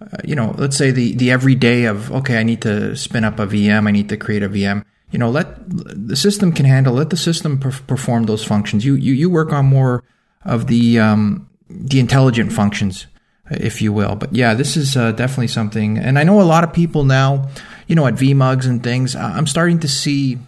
uh, 0.00 0.16
you 0.24 0.34
know 0.34 0.54
let's 0.58 0.76
say 0.76 0.90
the 0.90 1.14
the 1.14 1.30
everyday 1.30 1.84
of 1.84 2.12
okay 2.12 2.38
I 2.38 2.42
need 2.42 2.62
to 2.62 2.96
spin 2.96 3.24
up 3.24 3.38
a 3.38 3.46
VM, 3.46 3.88
I 3.88 3.90
need 3.90 4.10
to 4.10 4.16
create 4.16 4.42
a 4.42 4.48
VM. 4.48 4.84
You 5.10 5.18
know, 5.18 5.30
let 5.30 5.56
the 5.68 6.16
system 6.16 6.52
can 6.52 6.66
handle. 6.66 6.94
Let 6.94 7.10
the 7.10 7.16
system 7.16 7.58
per- 7.58 7.72
perform 7.86 8.24
those 8.24 8.44
functions. 8.44 8.84
You 8.84 8.94
you 8.94 9.12
you 9.12 9.30
work 9.30 9.52
on 9.52 9.66
more 9.66 10.04
of 10.44 10.66
the 10.66 10.98
um, 10.98 11.48
the 11.68 12.00
intelligent 12.00 12.52
functions, 12.52 13.06
if 13.50 13.82
you 13.82 13.92
will. 13.92 14.14
But 14.14 14.34
yeah, 14.34 14.54
this 14.54 14.76
is 14.76 14.96
uh, 14.96 15.12
definitely 15.12 15.48
something. 15.48 15.98
And 15.98 16.18
I 16.18 16.24
know 16.24 16.40
a 16.40 16.42
lot 16.42 16.64
of 16.64 16.72
people 16.72 17.04
now, 17.04 17.48
you 17.86 17.96
know, 17.96 18.06
at 18.06 18.14
VMUGs 18.14 18.66
and 18.66 18.82
things, 18.82 19.16
I'm 19.16 19.46
starting 19.46 19.80
to 19.80 19.88
see 19.88 20.38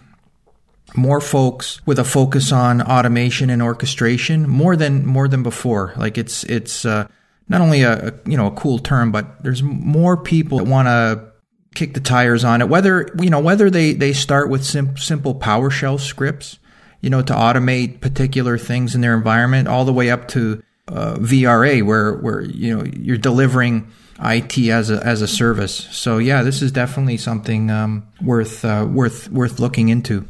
more 0.95 1.21
folks 1.21 1.85
with 1.85 1.99
a 1.99 2.03
focus 2.03 2.51
on 2.51 2.81
automation 2.81 3.49
and 3.49 3.61
orchestration 3.61 4.47
more 4.47 4.75
than 4.75 5.05
more 5.05 5.27
than 5.27 5.43
before. 5.43 5.93
Like 5.97 6.17
it's 6.17 6.43
it's 6.45 6.85
uh, 6.85 7.07
not 7.49 7.61
only 7.61 7.83
a, 7.83 8.09
a 8.09 8.29
you 8.29 8.37
know 8.37 8.47
a 8.47 8.51
cool 8.51 8.79
term, 8.79 9.11
but 9.11 9.43
there's 9.43 9.63
more 9.63 10.17
people 10.17 10.59
that 10.59 10.65
want 10.65 10.87
to 10.87 11.32
kick 11.75 11.93
the 11.93 11.99
tires 11.99 12.43
on 12.43 12.61
it. 12.61 12.69
Whether 12.69 13.09
you 13.19 13.29
know 13.29 13.39
whether 13.39 13.69
they 13.69 13.93
they 13.93 14.13
start 14.13 14.49
with 14.49 14.63
sim- 14.63 14.97
simple 14.97 15.35
PowerShell 15.35 15.99
scripts, 15.99 16.59
you 17.01 17.09
know, 17.09 17.21
to 17.21 17.33
automate 17.33 18.01
particular 18.01 18.57
things 18.57 18.95
in 18.95 19.01
their 19.01 19.15
environment, 19.15 19.67
all 19.67 19.85
the 19.85 19.93
way 19.93 20.09
up 20.09 20.27
to 20.29 20.61
uh, 20.87 21.15
VRA, 21.15 21.85
where 21.85 22.13
where 22.13 22.41
you 22.41 22.77
know 22.77 22.83
you're 22.85 23.17
delivering 23.17 23.91
IT 24.19 24.57
as 24.69 24.89
a 24.89 25.05
as 25.05 25.21
a 25.21 25.27
service. 25.27 25.75
So 25.91 26.17
yeah, 26.17 26.43
this 26.43 26.61
is 26.61 26.71
definitely 26.71 27.17
something 27.17 27.69
um, 27.69 28.07
worth 28.21 28.63
uh, 28.63 28.87
worth 28.89 29.29
worth 29.29 29.59
looking 29.59 29.89
into. 29.89 30.27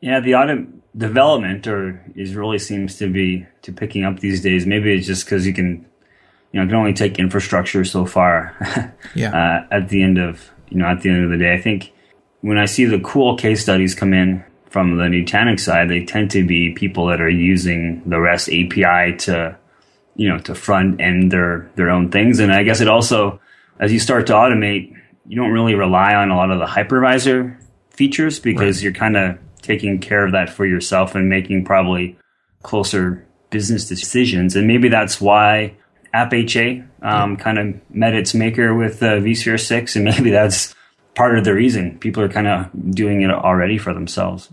Yeah, 0.00 0.20
the 0.20 0.34
auto 0.34 0.66
development 0.96 1.66
or 1.66 2.02
is 2.14 2.34
really 2.34 2.58
seems 2.58 2.96
to 2.98 3.12
be 3.12 3.46
to 3.62 3.72
picking 3.72 4.04
up 4.04 4.20
these 4.20 4.40
days. 4.42 4.66
Maybe 4.66 4.94
it's 4.94 5.06
just 5.06 5.24
because 5.24 5.46
you 5.46 5.52
can 5.52 5.86
you 6.56 6.62
know 6.62 6.68
can 6.68 6.76
only 6.76 6.94
take 6.94 7.18
infrastructure 7.18 7.84
so 7.84 8.06
far. 8.06 8.56
yeah. 9.14 9.28
Uh, 9.28 9.66
at 9.70 9.90
the 9.90 10.02
end 10.02 10.16
of 10.16 10.50
you 10.70 10.78
know 10.78 10.86
at 10.86 11.02
the 11.02 11.10
end 11.10 11.22
of 11.22 11.30
the 11.30 11.36
day, 11.36 11.52
I 11.52 11.60
think 11.60 11.92
when 12.40 12.56
I 12.56 12.64
see 12.64 12.86
the 12.86 12.98
cool 13.00 13.36
case 13.36 13.60
studies 13.60 13.94
come 13.94 14.14
in 14.14 14.42
from 14.70 14.96
the 14.96 15.04
Nutanix 15.04 15.60
side, 15.60 15.90
they 15.90 16.06
tend 16.06 16.30
to 16.30 16.46
be 16.46 16.72
people 16.72 17.08
that 17.08 17.20
are 17.20 17.28
using 17.28 18.02
the 18.08 18.18
REST 18.18 18.48
API 18.48 19.16
to, 19.18 19.58
you 20.14 20.30
know, 20.30 20.38
to 20.38 20.54
front 20.54 20.98
end 20.98 21.30
their 21.30 21.70
their 21.76 21.90
own 21.90 22.10
things. 22.10 22.38
And 22.38 22.50
I 22.50 22.62
guess 22.62 22.80
it 22.80 22.88
also, 22.88 23.38
as 23.78 23.92
you 23.92 23.98
start 23.98 24.26
to 24.28 24.32
automate, 24.32 24.94
you 25.26 25.36
don't 25.36 25.50
really 25.50 25.74
rely 25.74 26.14
on 26.14 26.30
a 26.30 26.36
lot 26.36 26.50
of 26.50 26.58
the 26.58 26.64
hypervisor 26.64 27.60
features 27.90 28.40
because 28.40 28.78
right. 28.78 28.84
you're 28.84 28.92
kind 28.94 29.18
of 29.18 29.38
taking 29.60 29.98
care 29.98 30.24
of 30.24 30.32
that 30.32 30.48
for 30.48 30.64
yourself 30.64 31.14
and 31.14 31.28
making 31.28 31.66
probably 31.66 32.16
closer 32.62 33.26
business 33.50 33.86
decisions. 33.86 34.56
And 34.56 34.66
maybe 34.66 34.88
that's 34.88 35.20
why 35.20 35.76
AppHA 36.16 36.86
um, 37.02 37.36
kind 37.36 37.58
of 37.58 37.94
met 37.94 38.14
its 38.14 38.34
maker 38.34 38.74
with 38.74 39.02
uh, 39.02 39.16
vSphere 39.16 39.60
6, 39.60 39.96
and 39.96 40.04
maybe 40.04 40.30
that's 40.40 40.74
part 41.14 41.38
of 41.38 41.44
the 41.44 41.54
reason 41.54 41.98
people 41.98 42.22
are 42.22 42.28
kind 42.28 42.46
of 42.46 42.68
doing 42.94 43.22
it 43.22 43.30
already 43.30 43.78
for 43.78 43.92
themselves. 43.92 44.50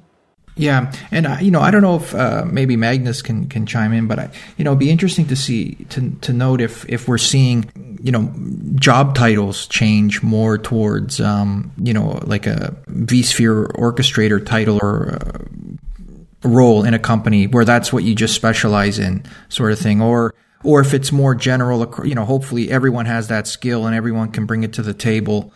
Yeah, 0.55 0.91
and 1.09 1.25
uh, 1.25 1.37
you 1.41 1.49
know, 1.49 1.61
I 1.61 1.71
don't 1.71 1.81
know 1.81 1.95
if 1.95 2.13
uh, 2.13 2.45
maybe 2.45 2.77
Magnus 2.77 3.23
can 3.23 3.49
can 3.49 3.65
chime 3.65 3.91
in, 3.91 4.05
but 4.07 4.19
I, 4.19 4.29
you 4.55 4.63
know, 4.63 4.71
it'd 4.71 4.79
be 4.79 4.91
interesting 4.91 5.25
to 5.27 5.35
see 5.35 5.75
to 5.89 6.11
to 6.21 6.31
note 6.31 6.61
if 6.61 6.87
if 6.87 7.07
we're 7.07 7.17
seeing 7.17 7.71
you 8.03 8.11
know 8.11 8.31
job 8.75 9.15
titles 9.15 9.65
change 9.65 10.21
more 10.21 10.59
towards 10.59 11.19
um, 11.19 11.71
you 11.81 11.93
know 11.93 12.19
like 12.23 12.45
a 12.45 12.75
vSphere 12.87 13.71
orchestrator 13.71 14.45
title 14.45 14.77
or 14.79 15.15
uh, 15.15 16.47
role 16.47 16.83
in 16.83 16.93
a 16.93 16.99
company 16.99 17.47
where 17.47 17.65
that's 17.65 17.91
what 17.91 18.03
you 18.03 18.13
just 18.13 18.35
specialize 18.35 18.99
in, 18.99 19.25
sort 19.49 19.71
of 19.71 19.79
thing, 19.79 20.03
or 20.03 20.35
or 20.63 20.81
if 20.81 20.93
it's 20.93 21.11
more 21.11 21.35
general. 21.35 21.85
You 22.05 22.15
know, 22.15 22.25
hopefully 22.25 22.71
everyone 22.71 23.05
has 23.05 23.27
that 23.27 23.47
skill 23.47 23.85
and 23.85 23.95
everyone 23.95 24.31
can 24.31 24.45
bring 24.45 24.63
it 24.63 24.73
to 24.73 24.81
the 24.81 24.93
table 24.93 25.53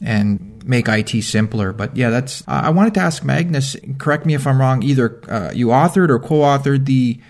and 0.00 0.62
make 0.66 0.88
IT 0.88 1.22
simpler. 1.22 1.72
But 1.72 1.96
yeah, 1.96 2.10
that's. 2.10 2.42
I 2.46 2.70
wanted 2.70 2.94
to 2.94 3.00
ask 3.00 3.24
Magnus. 3.24 3.76
Correct 3.98 4.26
me 4.26 4.34
if 4.34 4.46
I'm 4.46 4.60
wrong. 4.60 4.82
Either 4.82 5.20
uh, 5.28 5.52
you 5.54 5.68
authored 5.68 6.10
or 6.10 6.18
co-authored 6.18 6.86
the 6.86 7.20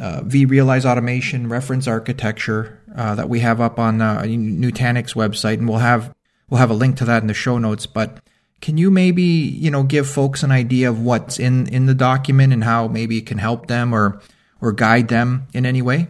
uh, 0.00 0.20
vRealize 0.22 0.84
automation 0.84 1.48
reference 1.48 1.88
architecture 1.88 2.80
uh, 2.94 3.14
that 3.14 3.28
we 3.28 3.40
have 3.40 3.60
up 3.60 3.78
on 3.78 4.00
uh, 4.00 4.22
Nutanix 4.22 5.14
website, 5.14 5.54
and 5.54 5.68
we'll 5.68 5.78
have 5.78 6.14
we'll 6.48 6.60
have 6.60 6.70
a 6.70 6.74
link 6.74 6.96
to 6.98 7.04
that 7.04 7.22
in 7.22 7.28
the 7.28 7.34
show 7.34 7.58
notes. 7.58 7.86
But 7.86 8.20
can 8.60 8.78
you 8.78 8.90
maybe 8.90 9.22
you 9.22 9.70
know 9.70 9.82
give 9.82 10.08
folks 10.08 10.42
an 10.42 10.50
idea 10.50 10.88
of 10.88 11.00
what's 11.00 11.38
in 11.38 11.66
in 11.68 11.86
the 11.86 11.94
document 11.94 12.52
and 12.52 12.64
how 12.64 12.88
maybe 12.88 13.18
it 13.18 13.26
can 13.26 13.38
help 13.38 13.66
them 13.66 13.94
or 13.94 14.20
or 14.60 14.72
guide 14.72 15.08
them 15.08 15.46
in 15.52 15.66
any 15.66 15.82
way? 15.82 16.08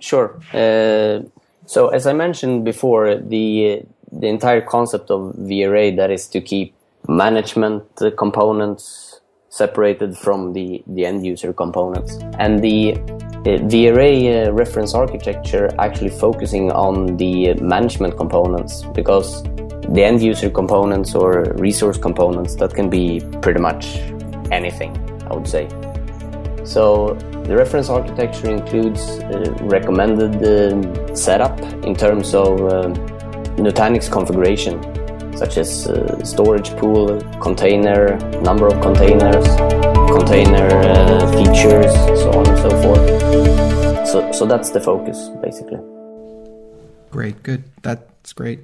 Sure. 0.00 0.40
Uh, 0.52 1.22
so 1.66 1.88
as 1.88 2.06
I 2.06 2.12
mentioned 2.12 2.64
before, 2.64 3.14
the 3.14 3.82
the 4.12 4.26
entire 4.26 4.60
concept 4.60 5.10
of 5.10 5.34
VRA 5.36 5.94
that 5.96 6.10
is 6.10 6.26
to 6.28 6.40
keep 6.40 6.74
management 7.06 7.84
components 8.18 9.20
separated 9.50 10.16
from 10.16 10.52
the, 10.52 10.82
the 10.86 11.04
end 11.04 11.24
user 11.24 11.52
components. 11.52 12.18
And 12.38 12.62
the 12.62 12.94
uh, 12.94 13.58
VRA 13.68 14.48
uh, 14.48 14.52
reference 14.52 14.94
architecture 14.94 15.70
actually 15.78 16.10
focusing 16.10 16.70
on 16.72 17.16
the 17.16 17.54
management 17.54 18.16
components 18.16 18.84
because 18.94 19.42
the 19.42 20.04
end 20.04 20.22
user 20.22 20.50
components 20.50 21.14
or 21.14 21.54
resource 21.56 21.98
components 21.98 22.54
that 22.56 22.74
can 22.74 22.88
be 22.88 23.20
pretty 23.42 23.60
much 23.60 23.96
anything, 24.52 24.96
I 25.28 25.34
would 25.34 25.48
say. 25.48 25.68
So 26.70 27.14
the 27.48 27.56
reference 27.56 27.88
architecture 27.88 28.48
includes 28.48 29.00
uh, 29.02 29.56
recommended 29.62 30.36
uh, 30.40 31.16
setup 31.16 31.58
in 31.84 31.96
terms 31.96 32.32
of 32.32 32.60
uh, 32.60 32.94
Nutanix 33.58 34.08
configuration, 34.08 34.80
such 35.36 35.56
as 35.56 35.88
uh, 35.88 36.24
storage 36.24 36.70
pool, 36.76 37.20
container, 37.40 38.16
number 38.42 38.68
of 38.68 38.80
containers, 38.80 39.44
container 40.14 40.68
uh, 40.68 41.26
features, 41.32 41.92
so 42.22 42.30
on 42.38 42.48
and 42.48 42.58
so 42.58 42.70
forth. 42.82 44.06
So, 44.06 44.30
so 44.30 44.46
that's 44.46 44.70
the 44.70 44.80
focus, 44.80 45.28
basically. 45.42 45.80
Great, 47.10 47.42
good. 47.42 47.64
That's 47.82 48.32
great. 48.32 48.60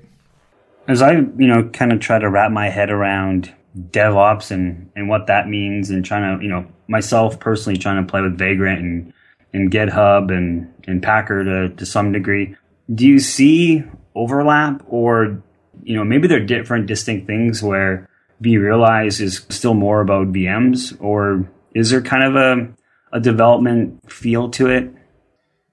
As 0.86 1.02
I, 1.02 1.14
you 1.14 1.48
know, 1.48 1.64
kind 1.70 1.92
of 1.92 1.98
try 1.98 2.20
to 2.20 2.30
wrap 2.30 2.52
my 2.52 2.68
head 2.68 2.88
around 2.88 3.52
DevOps 3.76 4.50
and, 4.50 4.90
and 4.96 5.08
what 5.08 5.26
that 5.26 5.48
means 5.48 5.90
and 5.90 6.04
trying 6.04 6.38
to, 6.38 6.44
you 6.44 6.50
know, 6.50 6.66
myself 6.88 7.38
personally 7.38 7.78
trying 7.78 8.04
to 8.04 8.10
play 8.10 8.22
with 8.22 8.38
Vagrant 8.38 8.80
and, 8.80 9.12
and 9.52 9.70
GitHub 9.70 10.30
and, 10.30 10.72
and 10.86 11.02
Packer 11.02 11.44
to, 11.44 11.74
to 11.74 11.86
some 11.86 12.12
degree. 12.12 12.56
Do 12.92 13.06
you 13.06 13.18
see 13.18 13.84
overlap 14.16 14.82
or 14.88 15.42
you 15.84 15.94
know 15.94 16.02
maybe 16.02 16.26
they're 16.26 16.44
different 16.44 16.86
distinct 16.86 17.26
things 17.26 17.62
where 17.62 18.08
vRealize 18.42 19.20
is 19.20 19.46
still 19.50 19.74
more 19.74 20.00
about 20.00 20.32
VMs 20.32 20.96
or 21.00 21.48
is 21.74 21.90
there 21.90 22.02
kind 22.02 22.24
of 22.24 22.34
a, 22.34 23.16
a 23.16 23.20
development 23.20 24.10
feel 24.10 24.50
to 24.50 24.68
it 24.68 24.90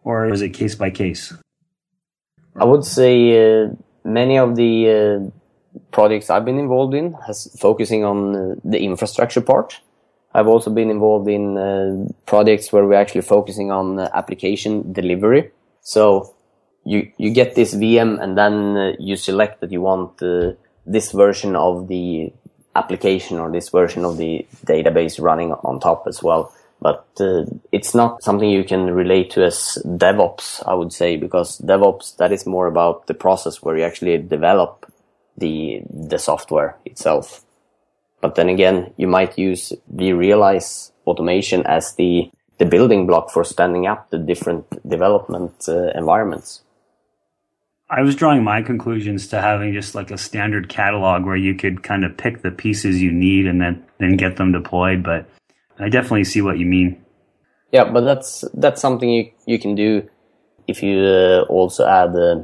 or 0.03 0.31
is 0.31 0.41
it 0.41 0.49
case 0.49 0.75
by 0.75 0.89
case? 0.89 1.33
I 2.55 2.65
would 2.65 2.85
say 2.85 3.63
uh, 3.63 3.69
many 4.03 4.37
of 4.37 4.55
the 4.55 4.89
uh, 4.89 5.42
projects 5.91 6.29
I've 6.29 6.45
been 6.45 6.59
involved 6.59 6.93
in 6.93 7.13
has 7.25 7.55
focusing 7.59 8.03
on 8.03 8.35
uh, 8.35 8.55
the 8.63 8.79
infrastructure 8.79 9.41
part. 9.41 9.79
I've 10.33 10.47
also 10.47 10.71
been 10.71 10.89
involved 10.89 11.27
in 11.27 11.57
uh, 11.57 12.11
projects 12.25 12.71
where 12.71 12.85
we're 12.85 12.99
actually 12.99 13.21
focusing 13.21 13.71
on 13.71 13.99
application 13.99 14.91
delivery. 14.91 15.51
So 15.81 16.33
you 16.85 17.11
you 17.17 17.31
get 17.31 17.55
this 17.55 17.73
VM 17.73 18.21
and 18.21 18.37
then 18.37 18.77
uh, 18.77 18.91
you 18.99 19.15
select 19.15 19.61
that 19.61 19.71
you 19.71 19.81
want 19.81 20.21
uh, 20.21 20.53
this 20.85 21.11
version 21.11 21.55
of 21.55 21.87
the 21.87 22.33
application 22.75 23.37
or 23.37 23.51
this 23.51 23.69
version 23.69 24.03
of 24.03 24.17
the 24.17 24.45
database 24.65 25.21
running 25.21 25.51
on 25.51 25.79
top 25.79 26.07
as 26.07 26.23
well. 26.23 26.53
But 26.81 27.07
uh, 27.19 27.45
it's 27.71 27.95
not 27.95 28.23
something 28.23 28.49
you 28.49 28.65
can 28.65 28.91
relate 28.91 29.31
to 29.31 29.45
as 29.45 29.77
DevOps, 29.85 30.67
I 30.67 30.73
would 30.73 30.91
say, 30.91 31.15
because 31.15 31.59
DevOps 31.59 32.17
that 32.17 32.33
is 32.33 32.45
more 32.45 32.67
about 32.67 33.07
the 33.07 33.13
process 33.13 33.61
where 33.61 33.77
you 33.77 33.83
actually 33.83 34.17
develop 34.17 34.91
the 35.37 35.81
the 35.89 36.17
software 36.17 36.77
itself. 36.85 37.43
But 38.21 38.35
then 38.35 38.49
again, 38.49 38.93
you 38.97 39.07
might 39.07 39.37
use 39.37 39.73
vRealize 39.93 40.91
automation 41.05 41.65
as 41.65 41.95
the 41.95 42.29
the 42.57 42.65
building 42.65 43.07
block 43.07 43.31
for 43.31 43.43
standing 43.43 43.87
up 43.87 44.09
the 44.09 44.17
different 44.17 44.65
development 44.87 45.65
uh, 45.67 45.89
environments. 45.95 46.61
I 47.89 48.01
was 48.01 48.15
drawing 48.15 48.43
my 48.43 48.61
conclusions 48.61 49.27
to 49.27 49.41
having 49.41 49.73
just 49.73 49.93
like 49.93 50.09
a 50.09 50.17
standard 50.17 50.69
catalog 50.69 51.25
where 51.25 51.35
you 51.35 51.53
could 51.53 51.83
kind 51.83 52.05
of 52.05 52.17
pick 52.17 52.41
the 52.41 52.51
pieces 52.51 53.01
you 53.01 53.11
need 53.11 53.45
and 53.45 53.61
then 53.61 53.83
then 53.99 54.17
get 54.17 54.37
them 54.37 54.51
deployed. 54.51 55.03
But 55.03 55.29
I 55.77 55.89
definitely 55.89 56.23
see 56.23 56.41
what 56.41 56.57
you 56.57 56.65
mean. 56.65 57.03
Yeah, 57.71 57.85
but 57.91 58.01
that's 58.01 58.45
that's 58.53 58.81
something 58.81 59.09
you 59.09 59.31
you 59.45 59.59
can 59.59 59.75
do 59.75 60.09
if 60.67 60.81
you 60.81 60.99
uh, 60.99 61.41
also 61.49 61.85
add 61.85 62.15
uh, 62.15 62.43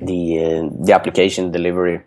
the 0.00 0.38
uh, 0.38 0.84
the 0.84 0.92
application 0.92 1.50
delivery 1.50 2.02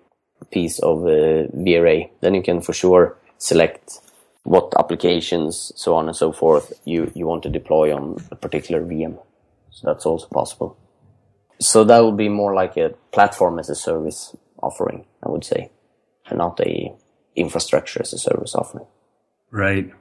piece 0.51 0.79
of 0.79 1.03
uh, 1.03 1.47
VRA. 1.53 2.09
Then 2.21 2.33
you 2.33 2.41
can 2.41 2.61
for 2.61 2.73
sure 2.73 3.17
select 3.37 3.99
what 4.43 4.73
applications, 4.77 5.71
so 5.75 5.95
on 5.95 6.07
and 6.07 6.15
so 6.15 6.31
forth, 6.31 6.73
you 6.85 7.11
you 7.15 7.27
want 7.27 7.43
to 7.43 7.49
deploy 7.49 7.95
on 7.95 8.17
a 8.31 8.35
particular 8.35 8.81
VM. 8.81 9.17
So 9.71 9.87
that's 9.87 10.05
also 10.05 10.27
possible. 10.27 10.77
So 11.59 11.83
that 11.83 12.03
would 12.03 12.17
be 12.17 12.29
more 12.29 12.55
like 12.55 12.75
a 12.77 12.89
platform 13.11 13.59
as 13.59 13.69
a 13.69 13.75
service 13.75 14.35
offering, 14.61 15.05
I 15.23 15.29
would 15.29 15.43
say, 15.43 15.69
and 16.27 16.39
not 16.39 16.59
a 16.59 16.93
infrastructure 17.35 18.01
as 18.01 18.13
a 18.13 18.17
service 18.17 18.55
offering. 18.55 18.87
Right. 19.51 19.91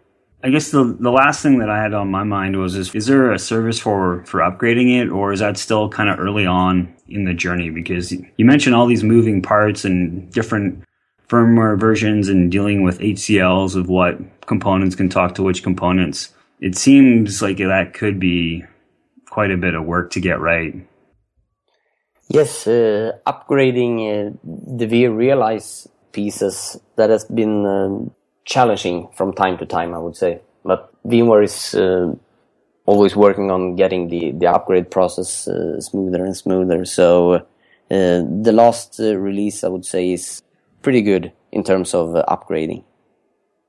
I 0.43 0.49
guess 0.49 0.71
the 0.71 0.97
the 0.99 1.11
last 1.11 1.43
thing 1.43 1.59
that 1.59 1.69
I 1.69 1.83
had 1.83 1.93
on 1.93 2.11
my 2.11 2.25
mind 2.25 2.57
was 2.57 2.75
is 2.75 2.95
is 2.95 3.07
there 3.07 3.33
a 3.33 3.39
service 3.39 3.79
for 3.79 4.25
for 4.25 4.41
upgrading 4.41 5.03
it 5.03 5.11
or 5.11 5.33
is 5.33 5.41
that 5.41 5.59
still 5.59 5.89
kind 5.91 6.09
of 6.09 6.19
early 6.19 6.47
on 6.47 6.95
in 7.09 7.25
the 7.25 7.35
journey 7.35 7.69
because 7.69 8.11
you 8.13 8.45
mentioned 8.45 8.75
all 8.75 8.87
these 8.87 9.05
moving 9.05 9.43
parts 9.43 9.85
and 9.85 10.33
different 10.33 10.83
firmware 11.29 11.79
versions 11.79 12.29
and 12.29 12.51
dealing 12.51 12.83
with 12.83 12.99
HCLs 12.99 13.77
of 13.77 13.89
what 13.89 14.19
components 14.47 14.97
can 14.97 15.09
talk 15.09 15.35
to 15.35 15.43
which 15.43 15.63
components. 15.63 16.33
It 16.61 16.77
seems 16.77 17.41
like 17.41 17.59
that 17.59 17.95
could 17.95 18.19
be 18.19 18.65
quite 19.29 19.51
a 19.51 19.57
bit 19.57 19.75
of 19.75 19.85
work 19.85 20.11
to 20.13 20.21
get 20.21 20.41
right. 20.41 20.75
Yes, 22.29 22.67
uh, 22.67 23.13
upgrading 23.27 23.95
uh, 24.07 24.37
the 24.43 24.87
vRealize 24.87 25.87
pieces 26.13 26.79
that 26.97 27.11
has 27.11 27.25
been 27.25 27.67
um, 27.67 28.15
challenging 28.51 29.09
from 29.15 29.33
time 29.33 29.57
to 29.59 29.65
time, 29.65 29.95
I 29.95 29.99
would 29.99 30.17
say. 30.17 30.41
But 30.65 30.93
VMware 31.07 31.45
is 31.45 31.75
uh, 31.75 32.15
always 32.85 33.15
working 33.17 33.51
on 33.51 33.77
getting 33.77 34.09
the, 34.09 34.33
the 34.33 34.47
upgrade 34.49 34.91
process 34.91 35.47
uh, 35.49 35.81
smoother 35.81 36.25
and 36.25 36.37
smoother. 36.37 36.85
So 36.85 37.35
uh, 37.35 37.43
the 37.89 38.53
last 38.53 39.01
uh, 39.01 39.17
release, 39.17 39.65
I 39.65 39.69
would 39.69 39.87
say, 39.87 40.13
is 40.13 40.43
pretty 40.83 41.01
good 41.01 41.33
in 41.53 41.63
terms 41.63 41.95
of 41.95 42.09
upgrading. 42.27 42.85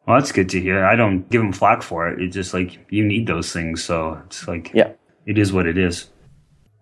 Well, 0.07 0.19
that's 0.19 0.31
good 0.31 0.49
to 0.49 0.59
hear. 0.59 0.83
I 0.83 0.95
don't 0.95 1.29
give 1.29 1.41
them 1.41 1.53
flack 1.53 1.83
for 1.83 2.09
it. 2.09 2.19
It's 2.19 2.33
just 2.33 2.53
like 2.53 2.79
you 2.89 3.05
need 3.05 3.27
those 3.27 3.53
things, 3.53 3.83
so 3.83 4.19
it's 4.25 4.47
like 4.47 4.71
yeah, 4.73 4.93
it 5.27 5.37
is 5.37 5.53
what 5.53 5.67
it 5.67 5.77
is. 5.77 6.09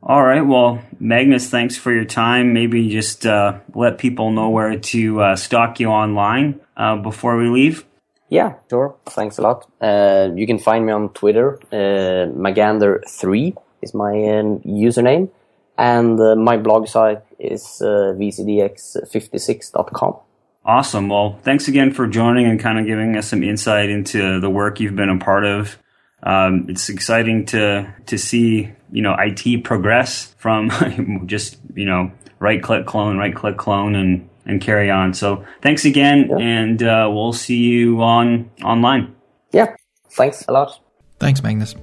All 0.02 0.24
right. 0.24 0.42
Well, 0.42 0.82
Magnus, 1.02 1.50
thanks 1.50 1.76
for 1.76 1.92
your 1.92 2.06
time. 2.06 2.54
Maybe 2.54 2.88
just 2.88 3.26
uh, 3.26 3.60
let 3.76 3.98
people 3.98 4.32
know 4.32 4.50
where 4.50 4.80
to 4.80 5.22
uh, 5.22 5.36
stalk 5.36 5.82
you 5.82 5.90
online 5.90 6.62
uh, 6.78 6.96
before 6.96 7.36
we 7.36 7.50
leave. 7.50 7.86
Yeah, 8.30 8.54
sure. 8.70 8.96
Thanks 9.08 9.40
a 9.40 9.42
lot. 9.42 9.70
Uh, 9.82 10.30
you 10.36 10.48
can 10.48 10.60
find 10.60 10.86
me 10.86 10.94
on 10.94 11.10
Twitter. 11.10 11.60
Uh, 11.72 12.28
Magander3 12.38 13.58
is 13.82 13.94
my 13.94 14.12
um, 14.12 14.60
username. 14.60 15.30
And 15.78 16.18
uh, 16.20 16.36
my 16.36 16.58
blog 16.58 16.88
site 16.88 17.22
is 17.40 17.64
vcdx56.com. 17.82 20.16
Awesome. 20.66 21.08
Well, 21.10 21.40
thanks 21.42 21.68
again 21.68 21.92
for 21.92 22.06
joining 22.06 22.46
and 22.46 22.60
kind 22.60 22.78
of 22.78 22.86
giving 22.86 23.18
us 23.18 23.28
some 23.28 23.44
insight 23.44 23.90
into 23.90 24.40
the 24.40 24.50
work 24.50 24.80
you've 24.80 24.96
been 24.96 25.10
a 25.10 25.18
part 25.18 25.46
of. 25.46 25.80
Um, 26.22 26.68
it's 26.70 26.90
exciting 26.90 27.46
to 27.48 27.92
to 28.08 28.18
see 28.18 28.70
you 28.92 29.02
know 29.02 29.16
IT 29.18 29.64
progress 29.64 30.36
from 30.38 31.24
just 31.28 31.58
you 31.74 31.86
know 31.86 32.12
right 32.40 32.62
click 32.62 32.86
clone, 32.86 33.18
right 33.18 33.34
click 33.34 33.56
clone, 33.58 33.96
and 33.96 34.30
and 34.50 34.62
carry 34.62 34.90
on. 34.90 35.14
So 35.14 35.46
thanks 35.62 35.86
again, 35.86 36.28
yeah. 36.30 36.38
and 36.38 36.84
uh, 36.84 37.10
we'll 37.12 37.34
see 37.34 37.58
you 37.58 38.02
on 38.02 38.50
online. 38.64 39.16
Yeah, 39.52 39.76
thanks 40.12 40.46
a 40.48 40.52
lot. 40.52 40.80
Thanks, 41.20 41.44
Magnus. 41.44 41.76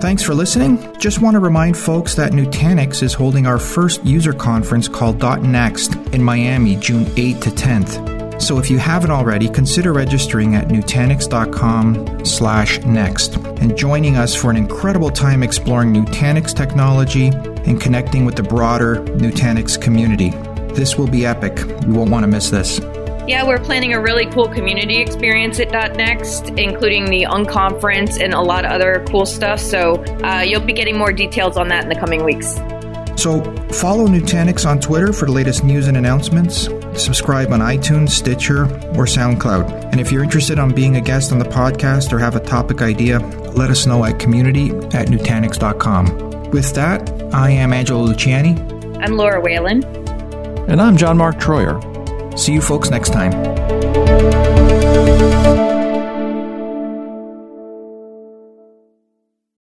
Thanks 0.00 0.22
for 0.22 0.32
listening. 0.32 0.78
Just 1.00 1.20
want 1.20 1.34
to 1.34 1.40
remind 1.40 1.76
folks 1.76 2.14
that 2.14 2.30
Nutanix 2.30 3.02
is 3.02 3.14
holding 3.14 3.48
our 3.48 3.58
first 3.58 4.04
user 4.04 4.32
conference 4.32 4.86
called 4.86 5.20
.next 5.42 5.96
in 6.12 6.22
Miami, 6.22 6.76
June 6.76 7.04
8th 7.04 7.40
to 7.42 7.50
10th. 7.50 8.40
So 8.40 8.60
if 8.60 8.70
you 8.70 8.78
haven't 8.78 9.10
already, 9.10 9.48
consider 9.48 9.92
registering 9.92 10.54
at 10.54 10.68
nutanix.com 10.68 12.24
slash 12.24 12.78
next 12.84 13.34
and 13.36 13.76
joining 13.76 14.16
us 14.16 14.36
for 14.36 14.50
an 14.50 14.56
incredible 14.56 15.10
time 15.10 15.42
exploring 15.42 15.92
Nutanix 15.92 16.54
technology 16.54 17.28
and 17.28 17.80
connecting 17.80 18.24
with 18.24 18.36
the 18.36 18.44
broader 18.44 18.98
Nutanix 19.16 19.80
community. 19.80 20.30
This 20.78 20.96
will 20.96 21.08
be 21.08 21.26
epic. 21.26 21.58
You 21.58 21.92
won't 21.92 22.12
want 22.12 22.22
to 22.22 22.28
miss 22.28 22.50
this. 22.50 22.78
Yeah, 23.26 23.44
we're 23.44 23.58
planning 23.58 23.94
a 23.94 24.00
really 24.00 24.26
cool 24.26 24.46
community 24.46 24.98
experience 24.98 25.58
at 25.58 25.96
.next, 25.96 26.50
including 26.50 27.06
the 27.06 27.24
unconference 27.24 28.22
and 28.22 28.32
a 28.32 28.40
lot 28.40 28.64
of 28.64 28.70
other 28.70 29.04
cool 29.08 29.26
stuff. 29.26 29.58
So 29.58 29.96
uh, 30.22 30.42
you'll 30.46 30.60
be 30.60 30.72
getting 30.72 30.96
more 30.96 31.12
details 31.12 31.56
on 31.56 31.66
that 31.70 31.82
in 31.82 31.88
the 31.88 31.96
coming 31.96 32.22
weeks. 32.22 32.54
So 33.20 33.42
follow 33.72 34.06
Nutanix 34.06 34.64
on 34.64 34.78
Twitter 34.78 35.12
for 35.12 35.26
the 35.26 35.32
latest 35.32 35.64
news 35.64 35.88
and 35.88 35.96
announcements. 35.96 36.68
Subscribe 36.94 37.52
on 37.52 37.58
iTunes, 37.58 38.10
Stitcher, 38.10 38.66
or 38.94 39.04
SoundCloud. 39.04 39.90
And 39.90 40.00
if 40.00 40.12
you're 40.12 40.22
interested 40.22 40.60
on 40.60 40.72
being 40.72 40.94
a 40.94 41.00
guest 41.00 41.32
on 41.32 41.40
the 41.40 41.44
podcast 41.44 42.12
or 42.12 42.20
have 42.20 42.36
a 42.36 42.40
topic 42.40 42.82
idea, 42.82 43.18
let 43.18 43.68
us 43.68 43.84
know 43.84 44.04
at 44.04 44.20
community 44.20 44.68
at 44.94 45.08
Nutanix.com. 45.08 46.50
With 46.52 46.72
that, 46.76 47.10
I 47.34 47.50
am 47.50 47.72
Angelo 47.72 48.06
Luciani. 48.06 48.56
I'm 49.02 49.16
Laura 49.16 49.40
Whalen. 49.40 50.07
And 50.68 50.82
I'm 50.82 50.98
John 50.98 51.16
Mark 51.16 51.36
Troyer. 51.36 52.38
See 52.38 52.52
you 52.52 52.60
folks 52.60 52.90
next 52.90 53.10
time. 53.10 53.32